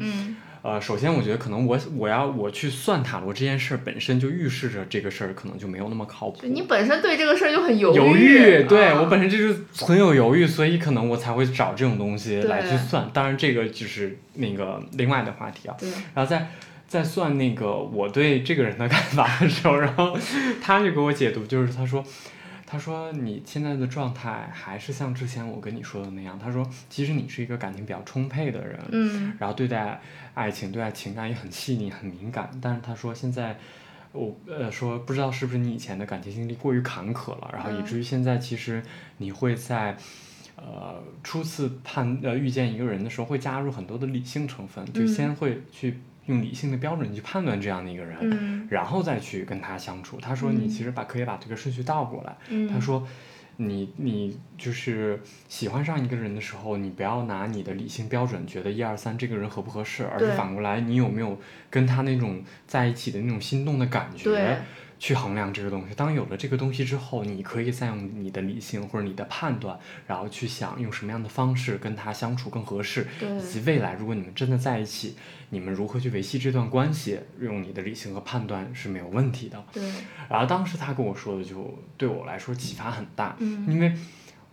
[0.63, 6.47] 嗯呃，首先我觉得可能我我要我去算塔罗这件事儿本身就预示着这个事儿可能就没有那么靠谱就。
[6.47, 13.09] 你本身对这个事儿就很犹犹豫，对、啊我本身就是存有犹豫，所以可能我才会找这种东西来去算。
[13.11, 15.75] 当然，这个就是那个另外的话题啊。
[15.79, 16.49] 对，然后在
[16.87, 20.15] 在算那个我对这个人的看法的时候，然后
[20.61, 22.03] 他就给我解读，就是他说，
[22.71, 26.39] 他说你现在的状态还是像之前我跟你说的那样。
[26.39, 29.99] 他说，其实你是一个感情比较充沛的人，嗯然后对待
[30.33, 32.49] 爱情、对待情感也很细腻、很敏感。
[32.61, 33.57] 但是他说现在。
[34.13, 38.83] 我呃说不知道是不是你以前的感情经历过于坎坷了，然后以嗯至于现在其实
[39.19, 39.95] 你会在
[40.57, 50.19] 呃初次判呃遇见一个人的时候会加入很多的理性成分，就嗯先会去用理性的标准去判断这样的一个人，嗯然后再去跟他相处。
[50.19, 53.07] 他说你嗯其实把可以把这个顺序倒过来，嗯，他说。
[53.57, 61.37] 你你就是喜欢上一个人的时候，你不要拿你的理性标准觉得一二三这个人合不合适，而是反过来你有没有
[61.69, 64.57] 跟他那种在一起的那种心动的感觉对，
[65.01, 65.95] 去衡量这个东西。
[65.95, 69.75] 当有了这个东西之后，你可以再用你的理性或者你的判断，
[70.05, 75.15] 然后去想用什么样的方式跟他相处更合适，以及未来如果你们真的在一起，
[75.49, 79.61] 你们如何去维系这段关系，用你的理性和判断是没有问题的。
[79.73, 79.81] 对，
[80.29, 83.91] 然后当时他跟我说的就对我来说启发很大，嗯因为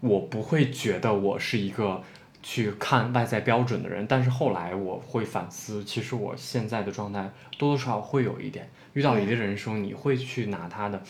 [0.00, 2.02] 我不会觉得我是一个
[2.42, 11.02] 去看外在标准的人，但是后来我会反思，其实我现在的状态多多少少会有一点，遇到一个人的时候，你会去拿他的，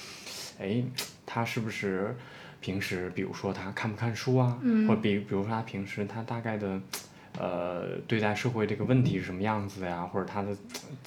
[0.58, 0.82] 哎，
[1.26, 2.16] 他是不是
[2.60, 6.80] 平时，比如说他看不看书啊，嗯或比比如说他平时他大概的。
[7.38, 10.02] 呃，对待社会这个问题是什么样子呀？
[10.02, 10.48] 或者他的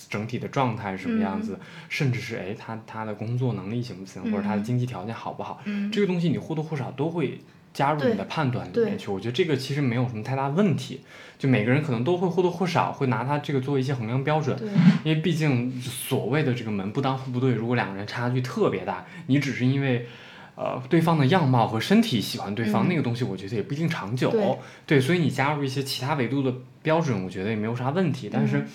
[0.08, 1.60] 整体的状态是什么样子？
[1.90, 5.60] 甚至是哎，他他的工作能力行不行，或者他的嗯经济条件好不好？
[5.66, 7.42] 嗯这个东西你或多或少都会
[7.74, 9.10] 加入你的判断里面去。
[9.12, 11.02] 我觉得这个其实没有什么太大问题，
[11.38, 14.58] 就每个人可能都会或多或少会拿他这个作为一些衡量标准，
[15.04, 20.08] 因为毕竟所谓的这个门不当户不对，如果两个人差距特别大，你只是因为。
[20.54, 24.60] 呃，对方的样貌和身体喜欢对方、嗯那个东西，我觉得也不一定长久。
[24.86, 26.54] 对所以你加入一些其他维度的
[26.84, 28.30] 标准，我觉得也没有啥问题。
[28.32, 28.68] 但是嗯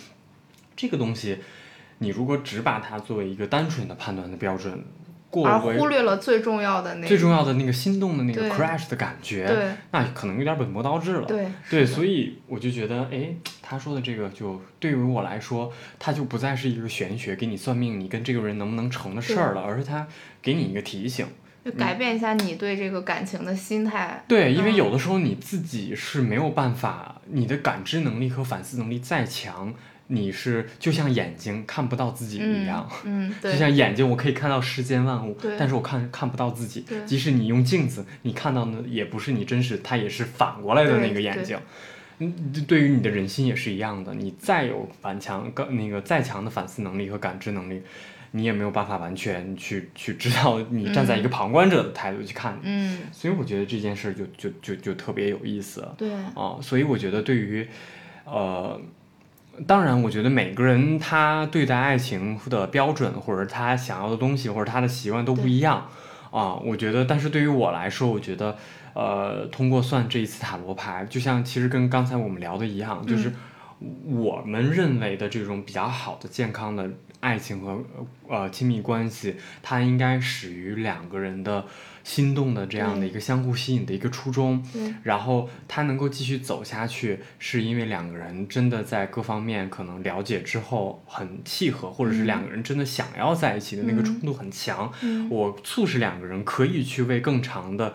[0.75, 1.39] 这个东西，
[1.99, 4.85] 你如果只把它作为一个单纯的判断的标准，
[5.31, 11.27] 过而忽略了最重要的那个最重要的那个心动的那个 crash 的感觉，对那可能有点本末倒置了。
[11.27, 20.07] 对对，所以我就觉得，哎，他说的这个就对于我来说，他就不再是一个玄学给你算命，你跟这个人能不能成的事儿了，而是他
[20.41, 21.27] 给你一个提醒。
[21.65, 24.25] 就改变一下你对这个感情的心态。
[24.29, 29.75] 对，因为嗯有的时候你自己是没有办法，你的感知能力和反思能力再强，
[30.09, 32.89] 你是就像眼睛看不到自己一样。
[33.05, 37.05] 嗯，嗯 就像眼睛，我可以看到世间万物对，但是我看看不到自己对。
[37.05, 41.59] 即使你用镜子，你看到的也不是你真实，它也是反过来的那个眼睛。
[42.19, 42.33] 嗯，
[42.67, 47.83] 对于你的人心也是一样的，你再有顽强、更那个再强的反思能力和感知能力，
[48.31, 52.59] 你也没有办法完全去去知道你站在一个旁观者的态度去看。
[52.63, 55.87] 嗯，所以我觉得这件事就就就就特别有意思。
[55.99, 57.69] 对，啊，所以我觉得对于，
[58.25, 58.81] 呃，
[59.67, 65.87] 当然，我觉得每个人他对待爱情的标准，或者他想要的东西，或者他的习惯都不一样
[66.31, 66.55] 啊。
[66.55, 68.57] 我觉得，但是对于我来说，我觉得，
[68.95, 73.33] 呃，通过算这一次塔罗牌，就像其实跟刚才我们聊的一样，就是
[74.05, 76.91] 我们认为的这种比较好的、健康的
[77.21, 77.83] 爱情和
[78.29, 81.65] 呃亲密关系，它应该始于两个人的
[82.05, 84.63] 心动的这样的一个相互吸引的一个初衷。
[84.73, 94.93] 对，然后他能够继续走下去，是因为两个人真的在各方面可能了解之后很契合，或者是嗯两个人真的想要在一起的那个嗯冲动很强。
[95.03, 97.95] 嗯我促使两个人可以去为更长的、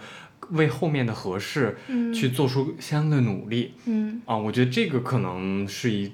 [0.50, 4.36] 为后面的合适嗯去做出相应的努力嗯啊！
[4.36, 6.12] 我觉得这个可能是一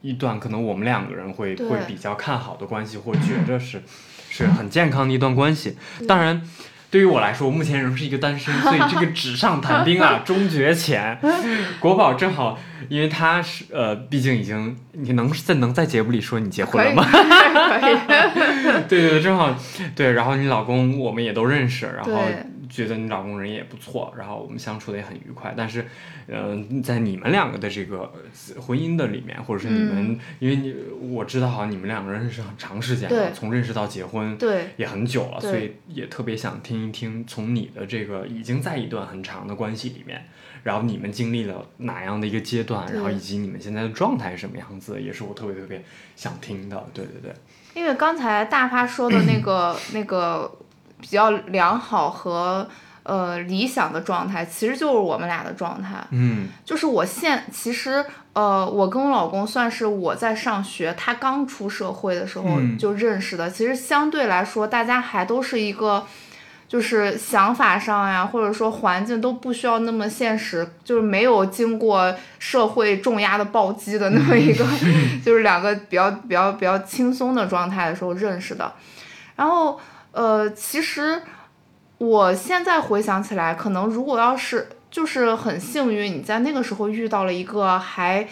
[0.00, 3.82] 一段可能我们两个人会会比较看好的关系，或觉着是
[4.30, 5.76] 是很健康的一段关系。
[6.06, 6.42] 当然。
[6.90, 11.18] 对于我来说，我目前仍是一个单身，所以这个纸上谈兵啊， 终觉浅。
[11.80, 17.04] 国宝正好，因为他是呃，毕竟已经，你能在能在节目里说你结婚了吗？
[18.88, 19.54] 对对对，正好
[19.94, 20.12] 对。
[20.12, 25.54] 然后你老公我们也都认识，然后对觉得你老公人也不错，然后我们相处的也很愉快。
[25.56, 25.84] 但是，
[26.26, 28.12] 嗯，在你们两个的这个
[28.60, 40.26] 婚姻的里面，或者是你们，因为你我知道，好像你们两个人认识很长时间了，从认识到结婚，对，也很久了，所以也特别想听一听，从你的这个已经在一段很长的关系里面，
[40.62, 45.82] 然后你们经历了哪样的一个阶段，然后以及你们现在的状态是什么样子，也是我特别特别
[46.14, 46.86] 想听的。
[46.92, 47.34] 对对对。
[47.74, 50.50] 因为刚才大发说的那个那个
[51.00, 52.68] 比较良好和
[53.02, 56.04] 呃理想的状态，其实就是我们俩的状态。
[56.10, 63.50] 嗯，就是我现其实呃，我跟我老公算是我在上学，他刚出社会的时候就认识的。
[63.50, 66.04] 其实相对来说，大家还都是一个。
[66.68, 74.62] 就是想法上呀，或者说环境都不需要那么现实，就是没有经过社会重压的暴击的那么一个，
[75.24, 78.70] 就是两个比较比较比较轻松的状态的时候认识的。
[79.34, 79.80] 然后，
[80.18, 81.22] 呃，其实
[81.98, 88.26] 我现在回想起来，可能如果要是就是很幸运，你在那个时候遇到了一个还。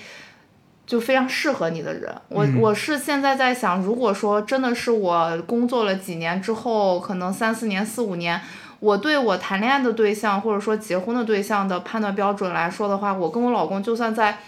[0.86, 8.40] 就非常适合你的人，我我是现在在想，如果说真的是我工作了几年之后，可能三四年、四五年，
[8.78, 14.38] 我对我谈恋爱的对象或者说结婚的对象的判断标准来说的话，我跟我老公就算在，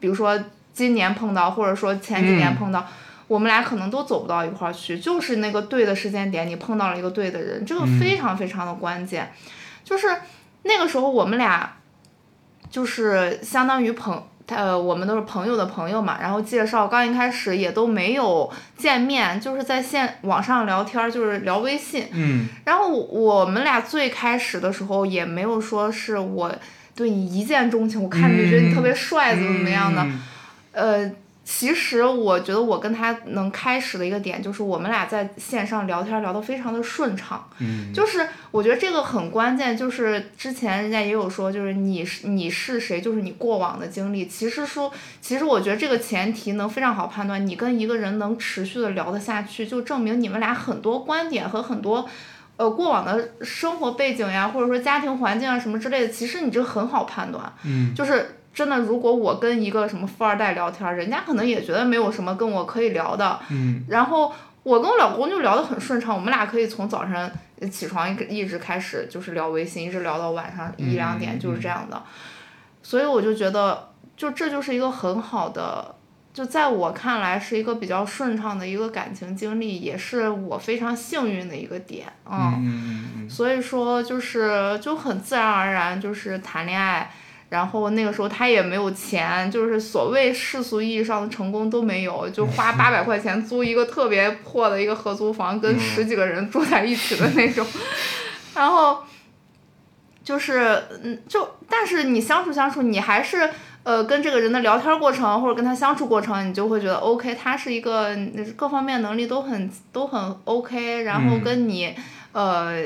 [0.00, 0.36] 比如说
[0.72, 2.84] 今年碰到，或者说前几年碰到，
[3.26, 9.32] 我们俩可能都走不到一块儿去，就是那个对的时间点，你碰到了一个对的人，这个非常非常的关键，
[9.82, 10.08] 就是
[10.62, 11.76] 那个时候我们俩，
[12.70, 14.22] 就是相当于朋。
[14.46, 22.08] 他我们都是朋友的朋友嘛，然后介绍刚一开始也都没有见面，就是在线网上聊天，就是聊微信。
[22.12, 22.46] 嗯。
[22.66, 26.54] 然后我们俩最开始的时候也没有说是我
[26.94, 30.06] 对你一见钟情，我看着就觉得你特别帅，怎么怎么样的，
[30.72, 31.10] 呃。
[31.44, 37.46] 其实我觉得我跟他能开始的一个点，就是我们俩在线上聊天聊得非常的顺畅。
[37.58, 44.26] 嗯，就是我觉得这个很关键，就是之前人家也有说，就是你是你是谁，就是你过往的经历。
[44.26, 44.90] 其实说，
[45.20, 52.08] 其实我觉得这个前提能非常好判断，你跟一个人能持续的聊得下去，就证明你们俩很多观点和很多，
[52.56, 57.52] 呃，过往的生活背景呀，或者说家庭环境啊什么之类的，其实你这个很好判断。
[57.64, 58.36] 嗯，就是。
[58.54, 63.40] 真的，如果我跟一个什么富二代聊天，人家可能也觉得没有什么跟我可以聊的。
[63.50, 63.84] 嗯。
[63.88, 64.32] 然后
[64.62, 67.32] 我跟我老公就聊得很顺畅，我们俩可以从早晨
[67.68, 72.00] 起床一一直开始就是聊微信，一直聊到晚上一两点，就是这样的。
[72.80, 75.92] 所以我就觉得，就这就是一个很好的，
[76.32, 82.06] 就在我看来是一个比较顺畅的一个感情经历，也是我非常幸运的一个点。
[82.30, 83.28] 嗯嗯嗯。
[83.28, 87.10] 所以说，就是就很自然而然，就是谈恋爱。
[87.54, 97.64] 然后那个时候他也没有钱，就是所谓世俗意义上的成功都没有，就花八百块钱租一个特别破的一个合租房，跟十几个人住在一起的那种。
[98.56, 98.98] 然后
[100.24, 103.48] 就是嗯，就但是你相处相处，你还是
[103.84, 108.10] 呃跟这个人的聊天过程或者跟他相处过程，你就会觉得 OK，他是一个
[108.56, 111.94] 各方面能力都很都很 OK，然后跟你
[112.32, 112.84] 呃。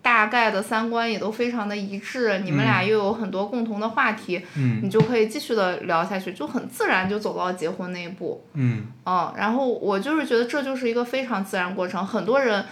[0.00, 4.40] 大概的三观也都非常的一致，你们俩又有很多共同的话题，
[4.82, 8.42] 你就可以继续的聊下去，就很自然就走到结婚那一步。
[8.54, 12.06] 嗯，嗯，然后我就是觉得这就是一个非常自然过程。
[12.06, 12.64] 很多人，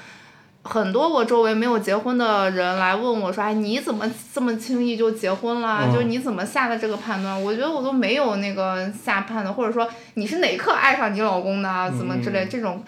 [0.62, 5.92] 很多我周围没有结婚的人来问我说：“哎，你怎么这么轻易就结婚了？
[5.92, 12.82] 就是你怎么下的这个判断？”我觉得我都没有那个下判断，或者说你是哪一刻爱上你老公的，怎么之类这种。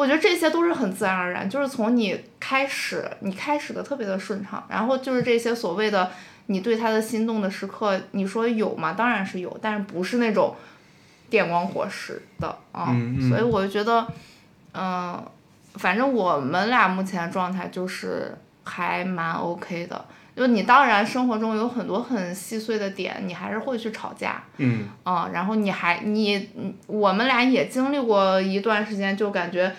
[0.00, 6.10] 我觉得这些都是很自然而然，就是从你开始，你开始的特别的顺畅，然后就是这些所谓的
[6.46, 8.94] 你对他的心动的时刻，你说有吗？
[8.94, 10.56] 当然是有，但是不是那种
[11.28, 12.96] 电光火石的啊。
[13.28, 14.06] 所以我就觉得，
[14.72, 15.22] 嗯，
[15.74, 18.34] 反正我们俩目前状态就是
[18.64, 20.02] 还蛮 OK 的。
[20.36, 26.48] 就你当然生活中有很多很细碎的点，你还是会去吵架，嗯，啊，然后你还你
[26.86, 29.70] 我们俩也经历过一段时间，就感觉，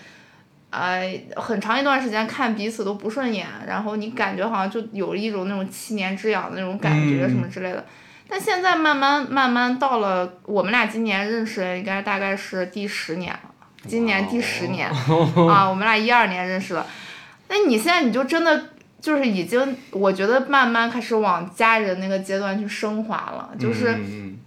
[0.69, 7.83] 呃，很长一段时间看彼此都不顺眼，然后你感觉好像就有一种那种七年之痒的那种感觉什么之类的。
[8.27, 13.49] 但现在慢慢慢慢到了我们俩今年认识应该大概是第十年了，
[13.87, 14.87] 今年第十年
[15.49, 16.85] 啊，我们俩一二年认识的，
[17.47, 18.65] 那你现在你就真的。
[19.01, 23.97] 就是已经，我觉得慢慢开始往家人那个阶段去升华了，就是，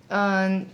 [0.07, 0.65] 嗯，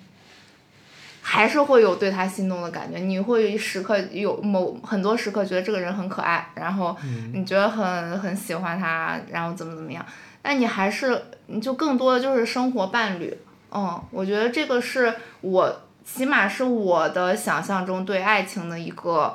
[1.23, 2.99] 还是会有对他心动的感觉。
[2.99, 6.95] 你会时刻有某很多时刻觉得这个人很可爱，然后
[7.33, 10.05] 你觉得很很喜欢他，然后怎么怎么样。
[10.43, 13.35] 但你还是，你就更多的就是生活伴侣。
[13.73, 19.35] 嗯，我觉得这个是我起码是我的想象中对爱情的一个。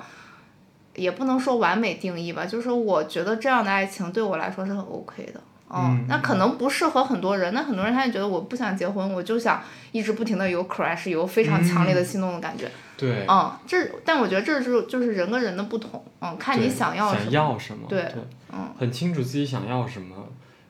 [0.96, 5.42] 也不能说完美定义吧，就是我觉得这样的爱情对我来说是很 OK 的。
[5.68, 7.52] 嗯，那可能不适合很多人。
[7.52, 12.70] 那很多人他就觉得我不想结婚，我就想一直不停的有 crush，有非常强烈的心动的感觉。
[12.96, 13.76] 对，嗯，这
[14.06, 17.88] 但我觉得这是就是人跟人的不同，嗯，看你想要想要什么。
[17.90, 18.06] 对，
[18.54, 20.16] 嗯，很清楚自己想要什么，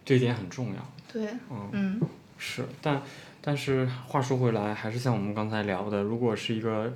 [0.06, 0.82] 这一点很重要。
[1.12, 2.02] 对，嗯嗯，
[2.38, 3.02] 是，但
[3.42, 6.94] 但是话说回来，还是像我们刚才聊的，如果是一个。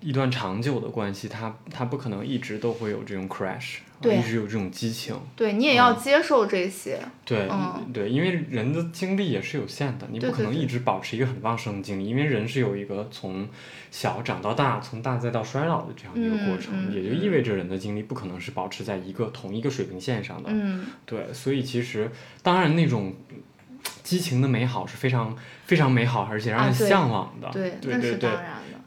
[0.00, 5.14] 一段长久的关系，他他不可能一直都会有这种 crash，一直有这种激情。
[5.36, 6.98] 对你也要接受这些。
[7.24, 7.48] 对，
[7.92, 13.46] 对，因为人的精力也是有限的，你不可能一直保持一个很旺盛的精力，因为人是有一个从
[13.90, 20.48] 小长到大，从大再到衰老的这样一个过程，也就意味着人的精力不可能是保持在一个同一个水平线上的。
[20.50, 20.86] 嗯。
[21.04, 22.10] 对，所以其实
[22.42, 23.14] 当然那种
[24.02, 25.36] 激情的美好是非常
[25.66, 27.50] 非常美好，而且让人向往的。
[27.52, 28.30] 对，对对对。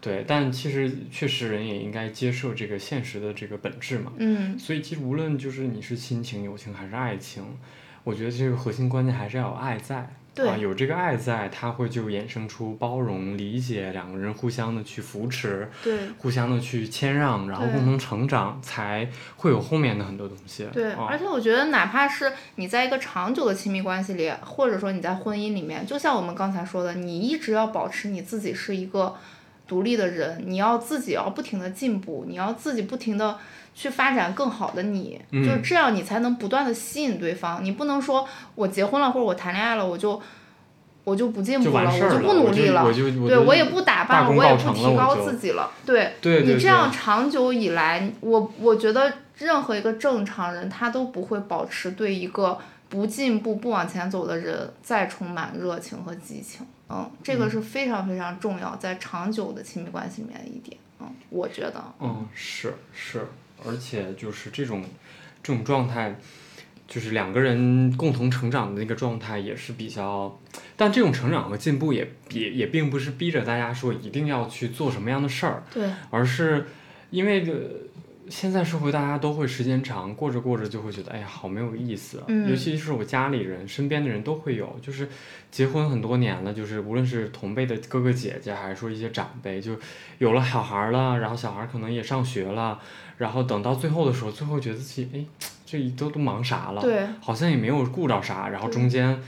[0.03, 4.11] 对，但其实确实人也应该接受这个现实的这个本质嘛。
[4.17, 4.59] 嗯。
[4.59, 7.41] 所以其实无论就是你是亲情、友情还是爱情，
[8.03, 10.13] 我觉得这个核心关键还是要有爱在。
[10.35, 10.59] 对。
[10.59, 15.69] 有这个爱在，它会就衍生出包容、理解，两个人互相的去扶持。
[15.81, 16.09] 对。
[16.17, 20.67] 互相的去谦让，然后共同成长，才会有后面的很多东西。
[20.73, 29.15] 对，而且我觉得，哪怕是你在一个长久的亲密关系里，或者说你在婚姻里面，就像我们刚才说的，你一直要保持你自己是一个。
[29.67, 33.37] 独立的人，你要自己要不停的进步，你要自己不停的
[33.73, 37.63] 去发展更好的你，就是这样，你才能不断的吸引对方。
[37.63, 40.21] 你不能说我结婚了或者我谈恋爱了，我就
[41.05, 42.85] 我就不进步了，我就不努力了，
[43.27, 45.71] 对我也不打扮了，我也不提高自己了。
[45.85, 52.57] 对你这样长久以来，我我觉得任何一个正常人他都不会保持对一个
[52.93, 56.63] 不进步、不往前走的人再充满热情和激情。
[56.87, 60.77] 嗯，这个是非常非常重要，在长久的亲密关系里面的一点。
[60.99, 61.83] 嗯，我觉得。
[61.99, 63.25] 嗯，是是，
[63.65, 64.83] 而且就是这种
[65.41, 66.15] 这种状态，
[66.87, 70.39] 就是两个人共同成长的那个状态也是比较，
[70.77, 76.67] 但这种成长和进步也也也并不是逼着大家说一定要去做什么样的事儿，对，而是
[77.09, 77.51] 因为这。
[78.29, 82.23] 现在社会大家都会时间长，过着过着就会觉得，哎呀，好没有意思。
[82.27, 82.49] 嗯。
[82.49, 85.07] 尤其是我家里人、身边的人都会有，就是
[85.51, 89.75] 结婚很多年了，就是无论是同辈的哥哥姐姐，还是说一些长辈，就
[90.19, 92.79] 有了小孩了，然后小孩可能也上学了，
[93.17, 96.81] 然后等到最后的时候，最后觉得自己，哎，这都都忙啥了？
[96.81, 97.05] 对。
[97.19, 99.21] 好像也没有顾着啥，然后中间。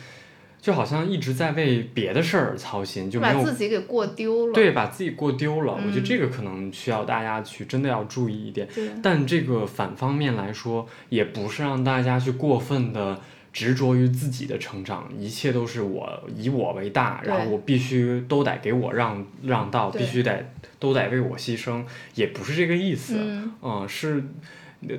[0.66, 4.54] 就好像一直在为别的事儿操心，就没有把自己给过丢了。
[4.54, 5.74] 对，把自己过丢了。
[5.74, 8.68] 我觉得这个可能需要大家去真的要注意一点。
[9.04, 13.22] 但这个反方面来说，也不是让大家去过分的
[13.54, 20.50] 执着于自己的成长，一切都是我以我为大，然后我必须都得给我让让道，必须得
[20.80, 21.84] 都得为我牺牲，
[22.16, 23.16] 也不是这个意思。
[23.62, 24.24] 嗯，是。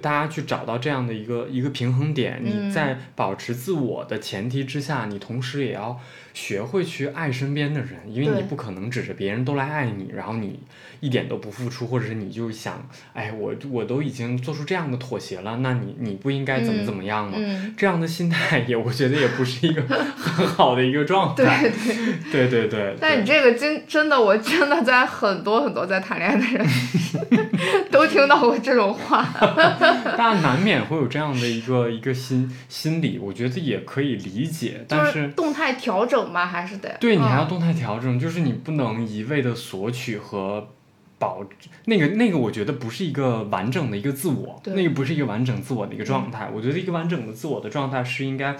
[0.03, 6.01] 大家去找到这样的一个一个平衡点，你在保持自我的前提之下，你同时也要
[6.37, 10.61] 学会去爱身边的人，因为你不可能指着别人都来爱你，然后你
[11.01, 17.39] 一点都不付出，或者是你就想，哎，我我都已经做出这样的妥协了，那你你不应该怎么怎么样吗？
[17.75, 19.81] 这样的心态也，我觉得也不是一个
[20.15, 21.63] 很好的一个状态。
[21.63, 21.71] 对
[22.31, 22.97] 对对对对。
[23.01, 26.67] 但你这个真真的，我真的在很多很多在谈恋爱的人
[27.91, 29.27] 都听到过这种话。
[30.19, 40.69] 大家难免会有这样的一个一个心心理，我觉得也可以理解，但是动态调整嘛，还是得对你还要动态调整，就是你不能一味的索取和
[41.19, 41.45] 保
[41.87, 46.51] 那个那个，我觉得不是一个完整的一个自我，那个不是一个完整自我的一个状态。
[46.53, 48.57] 我觉得一个完整的自我的状态是应该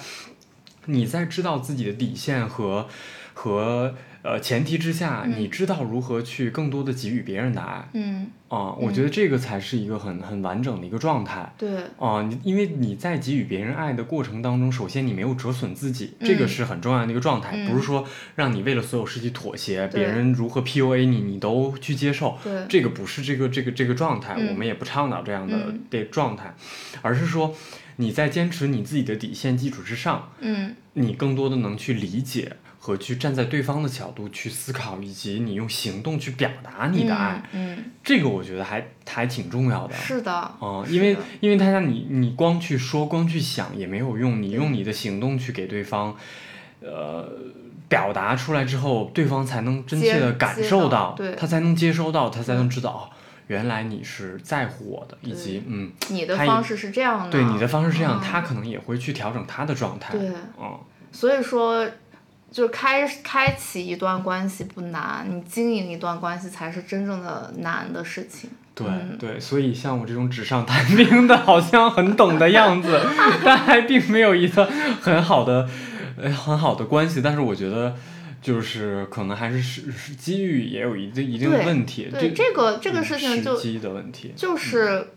[0.87, 2.89] 你在知道自己的底线和
[3.35, 3.95] 和。
[4.27, 11.69] 呃，前提之下，你知道如何去更多的给予别人的爱，嗯，啊，我觉得这个才是一个很很完整的一个状态，对，
[12.01, 18.05] 啊，你因为你在给予别人爱的过程当中，首先你没有折损自己，这个是很重要的一个状态，不是说
[18.35, 26.53] 让你为了所有事情妥协，别人如何 PUA 你，你都去接受，对，这个不是这个这个这个状态，我们也不倡导这样的的状态，
[27.01, 27.55] 而是说
[27.95, 32.57] 你在坚持你自己的底线基础之上，嗯，你更多的能去理解。
[32.87, 39.97] 和去站在对方的角度去思考，以及你用行动去表达你的爱，嗯，这个我觉得还还挺重要的。
[39.97, 46.15] 是的，嗯，因为因为大家你你光去说光去想也没有用，你用你的行动去给对方，
[46.79, 47.29] 呃，
[47.89, 53.11] 表达出来之后，对方才能真切的感受到，对他才能接收到，他才能知道哦，
[53.49, 60.79] 原来你是在乎我的，以及嗯，你的方式是这样的，对，你的方式是这样，他可能也会去调整他的状态，对，嗯，
[61.11, 61.85] 所以说。
[62.57, 68.49] 就是开开启一段关系不难，你经营一段关系才是真正的难的事情。
[68.75, 72.99] 对、嗯对，所以像我这种纸上谈兵的，好像很懂的样子，
[73.45, 74.65] 但还并没有一个
[75.03, 75.69] 很好的
[76.19, 77.21] 呃很好的关系。
[77.21, 77.95] 但是我觉得。
[78.43, 85.09] 就是可能还是是是机遇也有一定一定的问题，对这个这个事情就时机的问题，就是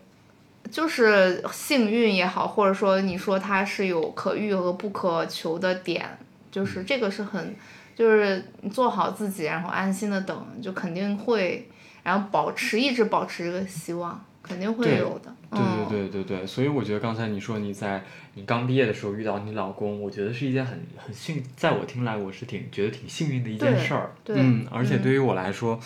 [0.68, 6.18] 就是幸运也好，或者说你说它是有可遇和不可求的点，
[6.50, 7.54] 就是这个是很，
[7.94, 11.68] 就是做好自己，然后安心的等，就肯定会，
[12.02, 15.34] 然后保持一直保持这个希望，肯定会有的。
[15.50, 24.12] 对嗯、对对对对，所以我觉得刚才你说你在你刚毕业的时候遇到你老公，我觉得是一件很很幸，在我听来我是挺觉得挺幸运的一件事儿。
[24.22, 25.80] 对嗯，而且嗯对于我来说，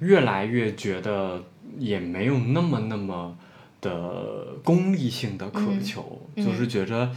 [0.00, 1.42] 越来越觉得
[1.78, 3.36] 也没有那么那么
[3.80, 7.10] 的功利性的渴嗯求，嗯就是觉着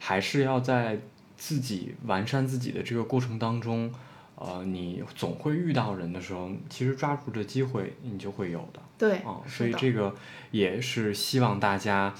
[0.00, 0.98] 还是要在
[1.36, 3.92] 自己完善自己的这个过程当中。
[4.38, 8.80] 呃，你总会遇到人的时候，其实抓住这机会，你就会有的。
[8.98, 10.14] 对，哦，是的所以这个
[10.50, 12.14] 也是希望大家，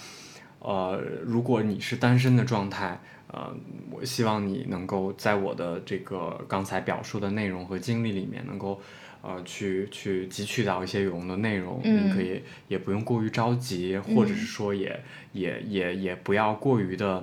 [0.60, 3.54] 呃，如果你是单身的状态，呃，
[3.90, 8.80] 我希望你能够在我的这个刚才表述的内容和经历里面，能够
[9.20, 11.82] 呃去去汲取到一些有用的内容。
[11.84, 14.98] 嗯你可以也不用过于着急，或者嗯是说也
[15.34, 17.22] 也也也不要过于的。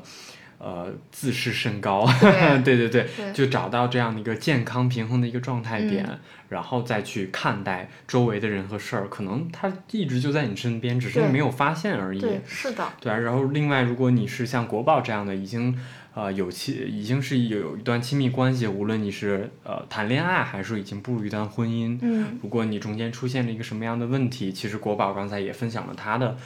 [0.63, 2.63] 呃，自视甚高，对。
[2.63, 3.33] 对对对，对。
[3.33, 6.19] 就找到这样的一个健康平衡的一个状态点，嗯。
[6.47, 12.21] 然后再去看待周围的人和事儿，可能他一直就在你身边，只是你没有发现而已。
[12.21, 15.77] 对，是的，对啊，然后另外，如果你是像国宝这样的，已经
[16.13, 22.39] 呃有亲，已经是有有一段亲密关系，无论你是呃谈恋爱，还是已经步入一段婚姻，嗯。
[22.41, 26.37] 如果你中间出现了一个什么样的问题，其实国宝刚才也分享了他的。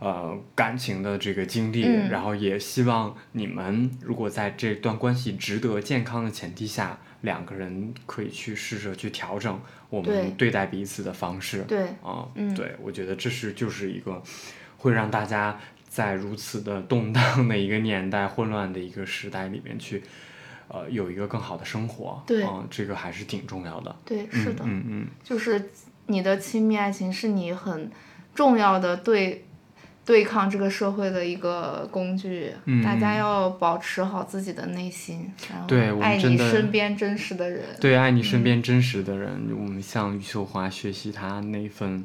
[0.00, 11.62] 呃，感情的这个经历，嗯然后也希望你们如果在这段关系值得健康的前提下，两个人可以去试着去调整我们对待彼此的方式。
[11.62, 14.22] 对，啊，嗯对，我觉得这是就是一个
[14.76, 20.00] 会让大家在如此的动荡的一个年代、混乱的一个时代里面去，
[20.68, 22.22] 呃，有一个更好的生活。
[22.24, 23.96] 对啊，这个还是挺重要的。
[24.04, 24.62] 对，是的。
[24.64, 25.70] 嗯嗯就是
[26.06, 27.90] 你的亲密爱情是你很
[28.32, 29.44] 重要的对
[30.08, 37.62] 对抗这个社会的一个工具，嗯大家要保持好自己的内心，然后爱你身边真实的人。
[37.78, 42.02] 对，爱你身嗯边真实的人，我们向余秀华学习她那份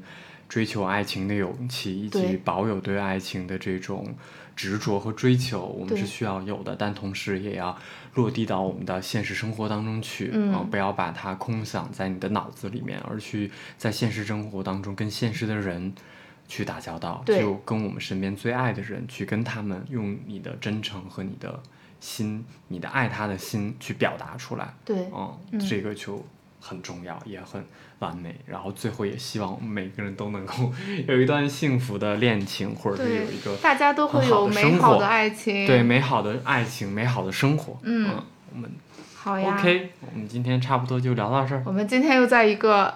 [0.50, 4.14] 追求爱情的勇气，以及保有对爱情的这种
[4.54, 7.74] 执着和追求，我们是需要有的，但同时也要
[8.16, 15.94] 落地到我们的现实生活当中去，嗯啊不要把它空想在你的脑子里面，而去在现实生活当中跟现实的人。
[16.56, 21.60] 去打交道，就跟我们身边最爱的人去跟他们用你的真诚和你的
[22.00, 24.72] 心，你的爱他的心去表达出来。
[24.86, 26.24] 对，嗯，嗯这个就
[26.62, 27.66] 很重要，也很
[27.98, 28.36] 完美。
[28.46, 30.72] 然后最后也希望我们每个人都能够
[31.08, 35.66] 有一段幸福的恋情，或者是有一个大家都会有美好的爱情。
[35.66, 37.80] 对美好的爱情、美好的生活。
[37.82, 38.12] 嗯
[38.54, 38.72] 我们
[39.16, 39.58] 好呀。
[39.58, 41.64] OK，我们今天差不多就聊到这儿。
[41.66, 42.94] 我们今天又在一个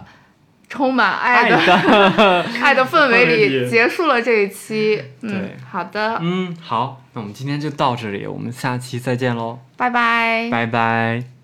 [0.70, 5.02] 充满爱的的， 爱的氛围里 里结束了这一期。
[5.22, 10.50] 嗯对，好的，嗯，好，那我们今天就到这里，我们下期再见喽，拜拜。
[10.52, 11.37] 拜拜。